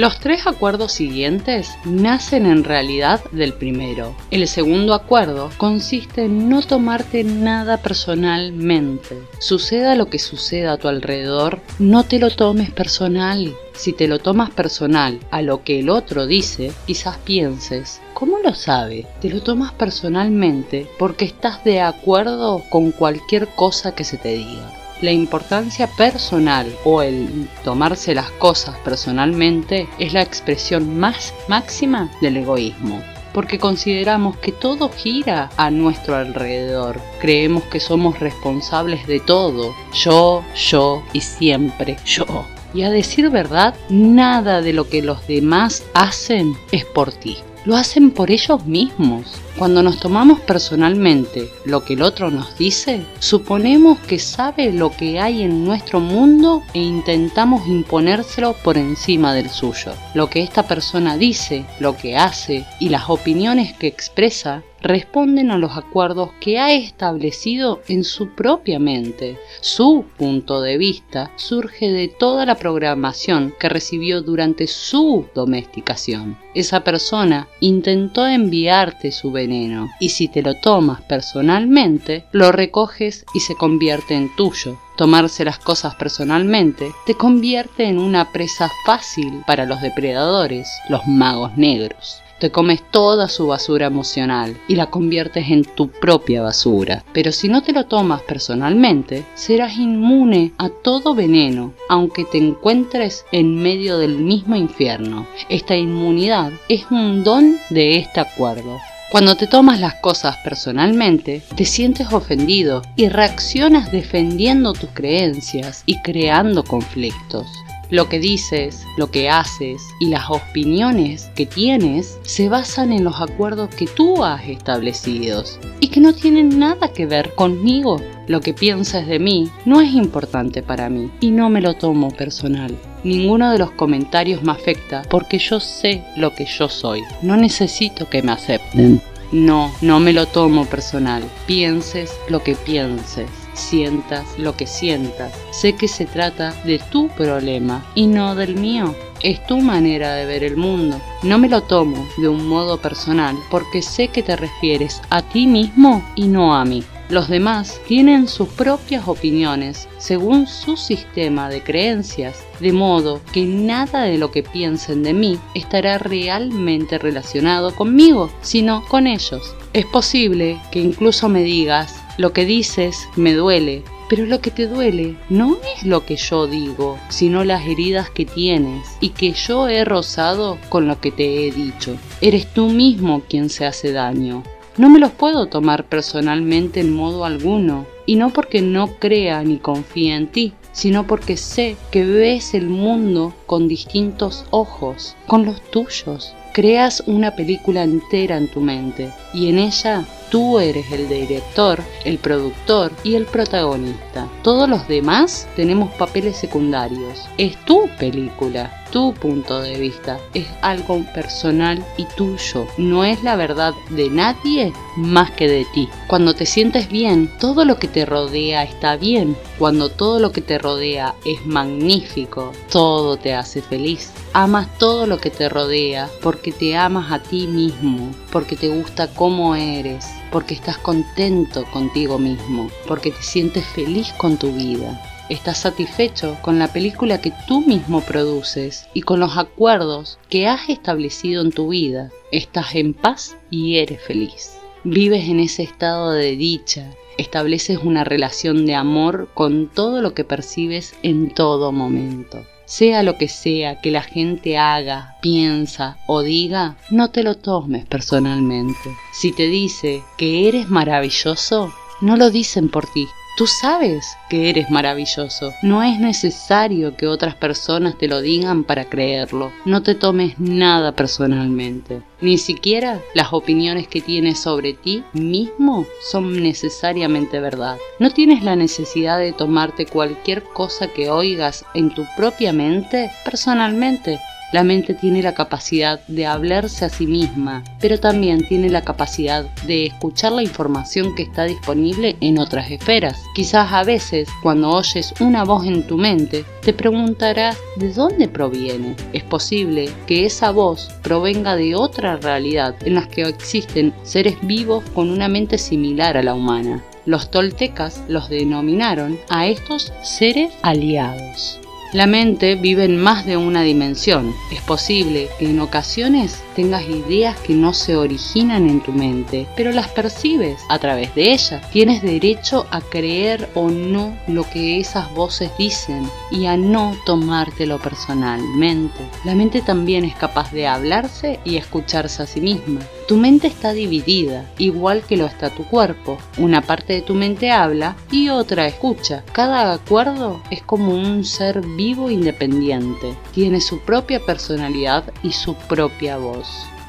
Los 0.00 0.18
tres 0.18 0.46
acuerdos 0.46 0.92
siguientes 0.92 1.76
nacen 1.84 2.46
en 2.46 2.64
realidad 2.64 3.20
del 3.32 3.52
primero. 3.52 4.16
El 4.30 4.48
segundo 4.48 4.94
acuerdo 4.94 5.50
consiste 5.58 6.24
en 6.24 6.48
no 6.48 6.62
tomarte 6.62 7.22
nada 7.22 7.76
personalmente. 7.76 9.18
Suceda 9.40 9.96
lo 9.96 10.08
que 10.08 10.18
suceda 10.18 10.72
a 10.72 10.76
tu 10.78 10.88
alrededor, 10.88 11.60
no 11.78 12.04
te 12.04 12.18
lo 12.18 12.30
tomes 12.30 12.70
personal. 12.70 13.54
Si 13.74 13.92
te 13.92 14.08
lo 14.08 14.20
tomas 14.20 14.48
personal 14.48 15.20
a 15.30 15.42
lo 15.42 15.64
que 15.64 15.80
el 15.80 15.90
otro 15.90 16.26
dice, 16.26 16.72
quizás 16.86 17.18
pienses, 17.18 18.00
¿cómo 18.14 18.38
lo 18.38 18.54
sabe? 18.54 19.06
Te 19.20 19.28
lo 19.28 19.42
tomas 19.42 19.72
personalmente 19.72 20.88
porque 20.98 21.26
estás 21.26 21.62
de 21.62 21.82
acuerdo 21.82 22.64
con 22.70 22.90
cualquier 22.90 23.48
cosa 23.48 23.94
que 23.94 24.04
se 24.04 24.16
te 24.16 24.30
diga 24.30 24.79
la 25.00 25.12
importancia 25.12 25.86
personal 25.86 26.66
o 26.84 27.02
el 27.02 27.48
tomarse 27.64 28.14
las 28.14 28.30
cosas 28.32 28.76
personalmente 28.78 29.88
es 29.98 30.12
la 30.12 30.22
expresión 30.22 30.98
más 30.98 31.34
máxima 31.48 32.10
del 32.20 32.38
egoísmo 32.38 33.02
porque 33.32 33.58
consideramos 33.58 34.36
que 34.38 34.52
todo 34.52 34.88
gira 34.88 35.50
a 35.56 35.70
nuestro 35.70 36.16
alrededor. 36.16 37.00
Creemos 37.20 37.62
que 37.64 37.78
somos 37.78 38.18
responsables 38.18 39.06
de 39.06 39.20
todo. 39.20 39.72
Yo, 39.94 40.42
yo 40.56 41.04
y 41.12 41.20
siempre 41.20 41.96
yo. 42.04 42.26
Y 42.74 42.82
a 42.82 42.90
decir 42.90 43.30
verdad, 43.30 43.74
nada 43.88 44.62
de 44.62 44.72
lo 44.72 44.88
que 44.88 45.02
los 45.02 45.26
demás 45.28 45.84
hacen 45.94 46.54
es 46.72 46.84
por 46.84 47.12
ti 47.12 47.38
lo 47.64 47.76
hacen 47.76 48.10
por 48.10 48.30
ellos 48.30 48.64
mismos. 48.66 49.40
Cuando 49.56 49.82
nos 49.82 49.98
tomamos 49.98 50.40
personalmente 50.40 51.50
lo 51.64 51.84
que 51.84 51.94
el 51.94 52.02
otro 52.02 52.30
nos 52.30 52.56
dice, 52.56 53.04
suponemos 53.18 53.98
que 54.00 54.18
sabe 54.18 54.72
lo 54.72 54.90
que 54.90 55.20
hay 55.20 55.42
en 55.42 55.64
nuestro 55.64 56.00
mundo 56.00 56.62
e 56.72 56.80
intentamos 56.80 57.66
imponérselo 57.66 58.54
por 58.54 58.78
encima 58.78 59.34
del 59.34 59.50
suyo. 59.50 59.92
Lo 60.14 60.30
que 60.30 60.42
esta 60.42 60.62
persona 60.62 61.16
dice, 61.16 61.66
lo 61.78 61.96
que 61.96 62.16
hace 62.16 62.64
y 62.78 62.88
las 62.88 63.10
opiniones 63.10 63.74
que 63.74 63.86
expresa 63.86 64.62
responden 64.82 65.50
a 65.50 65.58
los 65.58 65.76
acuerdos 65.76 66.30
que 66.40 66.58
ha 66.58 66.72
establecido 66.72 67.80
en 67.88 68.04
su 68.04 68.30
propia 68.30 68.78
mente. 68.78 69.38
Su 69.60 70.04
punto 70.16 70.60
de 70.60 70.78
vista 70.78 71.30
surge 71.36 71.90
de 71.90 72.08
toda 72.08 72.46
la 72.46 72.54
programación 72.54 73.54
que 73.58 73.68
recibió 73.68 74.22
durante 74.22 74.66
su 74.66 75.26
domesticación. 75.34 76.38
Esa 76.54 76.82
persona 76.82 77.48
intentó 77.60 78.26
enviarte 78.26 79.12
su 79.12 79.30
veneno 79.30 79.88
y 80.00 80.10
si 80.10 80.28
te 80.28 80.42
lo 80.42 80.54
tomas 80.54 81.00
personalmente, 81.02 82.24
lo 82.32 82.52
recoges 82.52 83.24
y 83.34 83.40
se 83.40 83.54
convierte 83.54 84.14
en 84.14 84.34
tuyo. 84.34 84.78
Tomarse 84.96 85.44
las 85.44 85.58
cosas 85.58 85.94
personalmente 85.94 86.90
te 87.06 87.14
convierte 87.14 87.84
en 87.84 87.98
una 87.98 88.32
presa 88.32 88.70
fácil 88.84 89.42
para 89.46 89.64
los 89.64 89.80
depredadores, 89.80 90.68
los 90.88 91.06
magos 91.06 91.56
negros 91.56 92.22
te 92.40 92.50
comes 92.50 92.82
toda 92.90 93.28
su 93.28 93.46
basura 93.46 93.86
emocional 93.86 94.56
y 94.66 94.74
la 94.74 94.86
conviertes 94.86 95.50
en 95.50 95.64
tu 95.64 95.88
propia 95.88 96.42
basura. 96.42 97.04
Pero 97.12 97.30
si 97.30 97.48
no 97.48 97.62
te 97.62 97.72
lo 97.72 97.84
tomas 97.84 98.22
personalmente, 98.22 99.24
serás 99.34 99.76
inmune 99.76 100.52
a 100.58 100.70
todo 100.70 101.14
veneno, 101.14 101.72
aunque 101.88 102.24
te 102.24 102.38
encuentres 102.38 103.24
en 103.30 103.62
medio 103.62 103.98
del 103.98 104.18
mismo 104.18 104.56
infierno. 104.56 105.26
Esta 105.48 105.76
inmunidad 105.76 106.50
es 106.68 106.86
un 106.90 107.22
don 107.22 107.58
de 107.68 107.98
este 107.98 108.20
acuerdo. 108.20 108.78
Cuando 109.10 109.36
te 109.36 109.48
tomas 109.48 109.80
las 109.80 109.96
cosas 109.96 110.36
personalmente, 110.44 111.42
te 111.56 111.64
sientes 111.64 112.12
ofendido 112.12 112.82
y 112.94 113.08
reaccionas 113.08 113.90
defendiendo 113.90 114.72
tus 114.72 114.90
creencias 114.90 115.82
y 115.84 116.00
creando 116.00 116.62
conflictos. 116.62 117.48
Lo 117.90 118.08
que 118.08 118.20
dices, 118.20 118.84
lo 118.96 119.10
que 119.10 119.28
haces 119.28 119.82
y 119.98 120.06
las 120.06 120.30
opiniones 120.30 121.30
que 121.34 121.44
tienes 121.44 122.20
se 122.22 122.48
basan 122.48 122.92
en 122.92 123.02
los 123.02 123.20
acuerdos 123.20 123.74
que 123.74 123.86
tú 123.86 124.22
has 124.22 124.46
establecido 124.48 125.42
y 125.80 125.88
que 125.88 126.00
no 126.00 126.12
tienen 126.12 126.60
nada 126.60 126.92
que 126.92 127.06
ver 127.06 127.34
conmigo. 127.34 128.00
Lo 128.28 128.40
que 128.40 128.54
piensas 128.54 129.08
de 129.08 129.18
mí 129.18 129.50
no 129.64 129.80
es 129.80 129.92
importante 129.92 130.62
para 130.62 130.88
mí 130.88 131.10
y 131.18 131.32
no 131.32 131.50
me 131.50 131.60
lo 131.60 131.74
tomo 131.74 132.12
personal. 132.12 132.76
Ninguno 133.02 133.50
de 133.50 133.58
los 133.58 133.72
comentarios 133.72 134.42
me 134.44 134.52
afecta 134.52 135.02
porque 135.10 135.38
yo 135.38 135.58
sé 135.58 136.04
lo 136.16 136.32
que 136.32 136.44
yo 136.44 136.68
soy. 136.68 137.02
No 137.22 137.36
necesito 137.36 138.08
que 138.08 138.22
me 138.22 138.30
acepten. 138.30 139.02
No, 139.32 139.72
no 139.80 139.98
me 139.98 140.12
lo 140.12 140.26
tomo 140.26 140.64
personal. 140.66 141.24
Pienses 141.46 142.12
lo 142.28 142.42
que 142.44 142.54
pienses 142.54 143.39
sientas 143.60 144.26
lo 144.38 144.56
que 144.56 144.66
sientas. 144.66 145.32
Sé 145.52 145.74
que 145.74 145.88
se 145.88 146.06
trata 146.06 146.52
de 146.64 146.78
tu 146.78 147.08
problema 147.08 147.84
y 147.94 148.06
no 148.06 148.34
del 148.34 148.56
mío. 148.56 148.94
es 149.22 149.46
tu 149.46 149.60
manera 149.60 150.14
de 150.14 150.24
ver 150.24 150.42
el 150.42 150.56
mundo. 150.56 150.98
No 151.22 151.38
me 151.38 151.48
lo 151.48 151.62
tomo 151.62 152.08
de 152.16 152.28
un 152.28 152.48
modo 152.48 152.78
personal 152.80 153.36
porque 153.50 153.82
sé 153.82 154.08
que 154.08 154.22
te 154.22 154.34
refieres 154.34 155.02
a 155.10 155.20
ti 155.20 155.46
mismo 155.46 156.02
y 156.16 156.26
no 156.26 156.54
a 156.54 156.64
mí. 156.64 156.82
Los 157.10 157.28
demás 157.28 157.80
tienen 157.88 158.28
sus 158.28 158.48
propias 158.50 159.08
opiniones 159.08 159.88
según 159.98 160.46
su 160.46 160.76
sistema 160.76 161.48
de 161.48 161.60
creencias, 161.60 162.44
de 162.60 162.72
modo 162.72 163.20
que 163.32 163.44
nada 163.46 164.02
de 164.02 164.16
lo 164.16 164.30
que 164.30 164.44
piensen 164.44 165.02
de 165.02 165.12
mí 165.12 165.36
estará 165.56 165.98
realmente 165.98 166.98
relacionado 166.98 167.74
conmigo, 167.74 168.30
sino 168.42 168.84
con 168.86 169.08
ellos. 169.08 169.56
Es 169.72 169.86
posible 169.86 170.60
que 170.70 170.78
incluso 170.78 171.28
me 171.28 171.42
digas, 171.42 171.99
lo 172.18 172.32
que 172.32 172.44
dices 172.44 173.08
me 173.16 173.32
duele, 173.32 173.82
pero 174.08 174.26
lo 174.26 174.40
que 174.40 174.50
te 174.50 174.66
duele 174.66 175.16
no 175.28 175.56
es 175.76 175.84
lo 175.84 176.04
que 176.04 176.16
yo 176.16 176.46
digo, 176.46 176.98
sino 177.08 177.44
las 177.44 177.66
heridas 177.66 178.10
que 178.10 178.26
tienes 178.26 178.88
y 179.00 179.10
que 179.10 179.32
yo 179.32 179.68
he 179.68 179.84
rozado 179.84 180.58
con 180.68 180.88
lo 180.88 181.00
que 181.00 181.12
te 181.12 181.46
he 181.46 181.52
dicho. 181.52 181.96
Eres 182.20 182.52
tú 182.52 182.68
mismo 182.68 183.22
quien 183.28 183.48
se 183.50 183.66
hace 183.66 183.92
daño. 183.92 184.42
No 184.76 184.88
me 184.88 184.98
los 184.98 185.12
puedo 185.12 185.46
tomar 185.46 185.84
personalmente 185.84 186.80
en 186.80 186.94
modo 186.94 187.24
alguno, 187.24 187.86
y 188.06 188.16
no 188.16 188.30
porque 188.30 188.62
no 188.62 188.96
crea 188.98 189.42
ni 189.44 189.58
confíe 189.58 190.14
en 190.14 190.26
ti, 190.26 190.52
sino 190.72 191.06
porque 191.06 191.36
sé 191.36 191.76
que 191.90 192.04
ves 192.04 192.54
el 192.54 192.68
mundo 192.68 193.34
con 193.46 193.68
distintos 193.68 194.44
ojos, 194.50 195.16
con 195.26 195.44
los 195.44 195.60
tuyos. 195.70 196.34
Creas 196.52 197.02
una 197.06 197.36
película 197.36 197.84
entera 197.84 198.36
en 198.36 198.48
tu 198.48 198.60
mente 198.60 199.10
y 199.32 199.48
en 199.48 199.58
ella 199.58 200.04
Tú 200.30 200.60
eres 200.60 200.92
el 200.92 201.08
director, 201.08 201.82
el 202.04 202.18
productor 202.18 202.92
y 203.02 203.16
el 203.16 203.26
protagonista. 203.26 204.28
Todos 204.44 204.68
los 204.68 204.86
demás 204.86 205.48
tenemos 205.56 205.92
papeles 205.94 206.36
secundarios. 206.36 207.28
Es 207.36 207.56
tu 207.64 207.88
película, 207.98 208.84
tu 208.92 209.12
punto 209.12 209.60
de 209.60 209.76
vista. 209.76 210.18
Es 210.32 210.46
algo 210.62 211.04
personal 211.14 211.84
y 211.96 212.04
tuyo. 212.16 212.66
No 212.78 213.04
es 213.04 213.24
la 213.24 213.34
verdad 213.34 213.74
de 213.90 214.08
nadie 214.08 214.72
más 214.96 215.32
que 215.32 215.48
de 215.48 215.66
ti. 215.74 215.88
Cuando 216.06 216.32
te 216.34 216.46
sientes 216.46 216.88
bien, 216.88 217.28
todo 217.40 217.64
lo 217.64 217.80
que 217.80 217.88
te 217.88 218.06
rodea 218.06 218.62
está 218.62 218.96
bien. 218.96 219.36
Cuando 219.58 219.88
todo 219.88 220.20
lo 220.20 220.30
que 220.30 220.42
te 220.42 220.58
rodea 220.58 221.16
es 221.24 221.44
magnífico, 221.44 222.52
todo 222.70 223.16
te 223.16 223.34
hace 223.34 223.62
feliz. 223.62 224.12
Amas 224.32 224.68
todo 224.78 225.06
lo 225.06 225.18
que 225.18 225.30
te 225.30 225.48
rodea 225.48 226.08
porque 226.22 226.52
te 226.52 226.76
amas 226.76 227.10
a 227.10 227.20
ti 227.20 227.48
mismo, 227.48 228.12
porque 228.30 228.54
te 228.54 228.68
gusta 228.68 229.12
cómo 229.12 229.56
eres, 229.56 230.06
porque 230.30 230.54
estás 230.54 230.78
contento 230.78 231.64
contigo 231.72 232.18
mismo, 232.18 232.70
porque 232.86 233.10
te 233.10 233.22
sientes 233.22 233.64
feliz 233.66 234.12
con 234.18 234.36
tu 234.36 234.52
vida. 234.52 235.00
Estás 235.28 235.58
satisfecho 235.58 236.36
con 236.42 236.58
la 236.58 236.72
película 236.72 237.20
que 237.20 237.32
tú 237.46 237.60
mismo 237.60 238.00
produces 238.00 238.86
y 238.94 239.02
con 239.02 239.20
los 239.20 239.38
acuerdos 239.38 240.18
que 240.28 240.48
has 240.48 240.68
establecido 240.68 241.42
en 241.42 241.52
tu 241.52 241.68
vida. 241.68 242.10
Estás 242.32 242.74
en 242.74 242.94
paz 242.94 243.36
y 243.48 243.76
eres 243.76 244.02
feliz. 244.02 244.56
Vives 244.82 245.28
en 245.28 245.38
ese 245.38 245.62
estado 245.62 246.10
de 246.10 246.34
dicha, 246.36 246.90
estableces 247.16 247.78
una 247.82 248.02
relación 248.02 248.66
de 248.66 248.74
amor 248.74 249.28
con 249.34 249.68
todo 249.68 250.02
lo 250.02 250.14
que 250.14 250.24
percibes 250.24 250.94
en 251.02 251.32
todo 251.32 251.70
momento. 251.70 252.44
Sea 252.70 253.02
lo 253.02 253.18
que 253.18 253.26
sea 253.26 253.80
que 253.80 253.90
la 253.90 254.00
gente 254.00 254.56
haga, 254.56 255.16
piensa 255.20 255.98
o 256.06 256.22
diga, 256.22 256.76
no 256.88 257.10
te 257.10 257.24
lo 257.24 257.34
tomes 257.34 257.84
personalmente. 257.84 258.96
Si 259.12 259.32
te 259.32 259.48
dice 259.48 260.04
que 260.16 260.46
eres 260.46 260.68
maravilloso, 260.68 261.74
no 262.00 262.16
lo 262.16 262.30
dicen 262.30 262.68
por 262.68 262.86
ti, 262.86 263.08
Tú 263.36 263.46
sabes 263.46 264.18
que 264.28 264.50
eres 264.50 264.70
maravilloso. 264.70 265.54
No 265.62 265.82
es 265.82 265.98
necesario 265.98 266.96
que 266.96 267.06
otras 267.06 267.34
personas 267.34 267.96
te 267.96 268.06
lo 268.06 268.20
digan 268.20 268.64
para 268.64 268.84
creerlo. 268.84 269.50
No 269.64 269.82
te 269.82 269.94
tomes 269.94 270.38
nada 270.38 270.92
personalmente. 270.92 272.02
Ni 272.20 272.36
siquiera 272.36 273.00
las 273.14 273.32
opiniones 273.32 273.88
que 273.88 274.02
tienes 274.02 274.40
sobre 274.40 274.74
ti 274.74 275.04
mismo 275.14 275.86
son 276.10 276.42
necesariamente 276.42 277.40
verdad. 277.40 277.78
No 277.98 278.10
tienes 278.10 278.42
la 278.42 278.56
necesidad 278.56 279.18
de 279.18 279.32
tomarte 279.32 279.86
cualquier 279.86 280.42
cosa 280.42 280.88
que 280.88 281.08
oigas 281.08 281.64
en 281.74 281.94
tu 281.94 282.04
propia 282.16 282.52
mente 282.52 283.10
personalmente. 283.24 284.20
La 284.52 284.64
mente 284.64 284.94
tiene 284.94 285.22
la 285.22 285.34
capacidad 285.34 286.00
de 286.08 286.26
hablarse 286.26 286.84
a 286.84 286.88
sí 286.88 287.06
misma, 287.06 287.62
pero 287.80 288.00
también 288.00 288.46
tiene 288.48 288.68
la 288.68 288.82
capacidad 288.82 289.44
de 289.66 289.86
escuchar 289.86 290.32
la 290.32 290.42
información 290.42 291.14
que 291.14 291.22
está 291.22 291.44
disponible 291.44 292.16
en 292.20 292.38
otras 292.38 292.68
esferas. 292.70 293.22
Quizás 293.34 293.72
a 293.72 293.84
veces, 293.84 294.28
cuando 294.42 294.70
oyes 294.70 295.14
una 295.20 295.44
voz 295.44 295.66
en 295.66 295.86
tu 295.86 295.96
mente, 295.96 296.44
te 296.62 296.72
preguntarás 296.72 297.56
de 297.76 297.92
dónde 297.92 298.26
proviene. 298.26 298.96
Es 299.12 299.22
posible 299.22 299.88
que 300.08 300.26
esa 300.26 300.50
voz 300.50 300.88
provenga 301.02 301.54
de 301.54 301.76
otra 301.76 302.16
realidad 302.16 302.74
en 302.84 302.96
la 302.96 303.06
que 303.06 303.22
existen 303.22 303.94
seres 304.02 304.36
vivos 304.42 304.82
con 304.94 305.10
una 305.10 305.28
mente 305.28 305.58
similar 305.58 306.16
a 306.16 306.24
la 306.24 306.34
humana. 306.34 306.82
Los 307.06 307.30
toltecas 307.30 308.02
los 308.08 308.28
denominaron 308.28 309.18
a 309.28 309.46
estos 309.46 309.92
seres 310.02 310.52
aliados. 310.62 311.60
La 311.92 312.06
mente 312.06 312.54
vive 312.54 312.84
en 312.84 313.00
más 313.00 313.26
de 313.26 313.36
una 313.36 313.62
dimensión. 313.62 314.32
Es 314.52 314.60
posible 314.60 315.28
que 315.40 315.50
en 315.50 315.58
ocasiones 315.58 316.40
tengas 316.54 316.84
ideas 316.84 317.36
que 317.40 317.54
no 317.54 317.74
se 317.74 317.96
originan 317.96 318.70
en 318.70 318.80
tu 318.80 318.92
mente, 318.92 319.48
pero 319.56 319.72
las 319.72 319.88
percibes 319.88 320.60
a 320.68 320.78
través 320.78 321.12
de 321.16 321.32
ellas. 321.32 321.68
Tienes 321.72 322.00
derecho 322.00 322.64
a 322.70 322.80
creer 322.80 323.48
o 323.54 323.70
no 323.70 324.16
lo 324.28 324.44
que 324.44 324.78
esas 324.78 325.12
voces 325.14 325.50
dicen 325.58 326.08
y 326.30 326.46
a 326.46 326.56
no 326.56 326.96
tomártelo 327.04 327.80
personalmente. 327.80 329.00
La 329.24 329.34
mente 329.34 329.60
también 329.60 330.04
es 330.04 330.14
capaz 330.14 330.52
de 330.52 330.68
hablarse 330.68 331.40
y 331.44 331.56
escucharse 331.56 332.22
a 332.22 332.26
sí 332.26 332.40
misma. 332.40 332.82
Tu 333.10 333.16
mente 333.16 333.48
está 333.48 333.72
dividida, 333.72 334.48
igual 334.56 335.02
que 335.02 335.16
lo 335.16 335.26
está 335.26 335.50
tu 335.50 335.64
cuerpo. 335.64 336.16
Una 336.38 336.62
parte 336.62 336.92
de 336.92 337.02
tu 337.02 337.14
mente 337.14 337.50
habla 337.50 337.96
y 338.12 338.28
otra 338.28 338.68
escucha. 338.68 339.24
Cada 339.32 339.72
acuerdo 339.72 340.40
es 340.52 340.62
como 340.62 340.94
un 340.94 341.24
ser 341.24 341.60
vivo 341.60 342.08
independiente. 342.08 343.16
Tiene 343.32 343.60
su 343.60 343.80
propia 343.80 344.20
personalidad 344.20 345.12
y 345.24 345.32
su 345.32 345.54
propia 345.54 346.18
voz. 346.18 346.46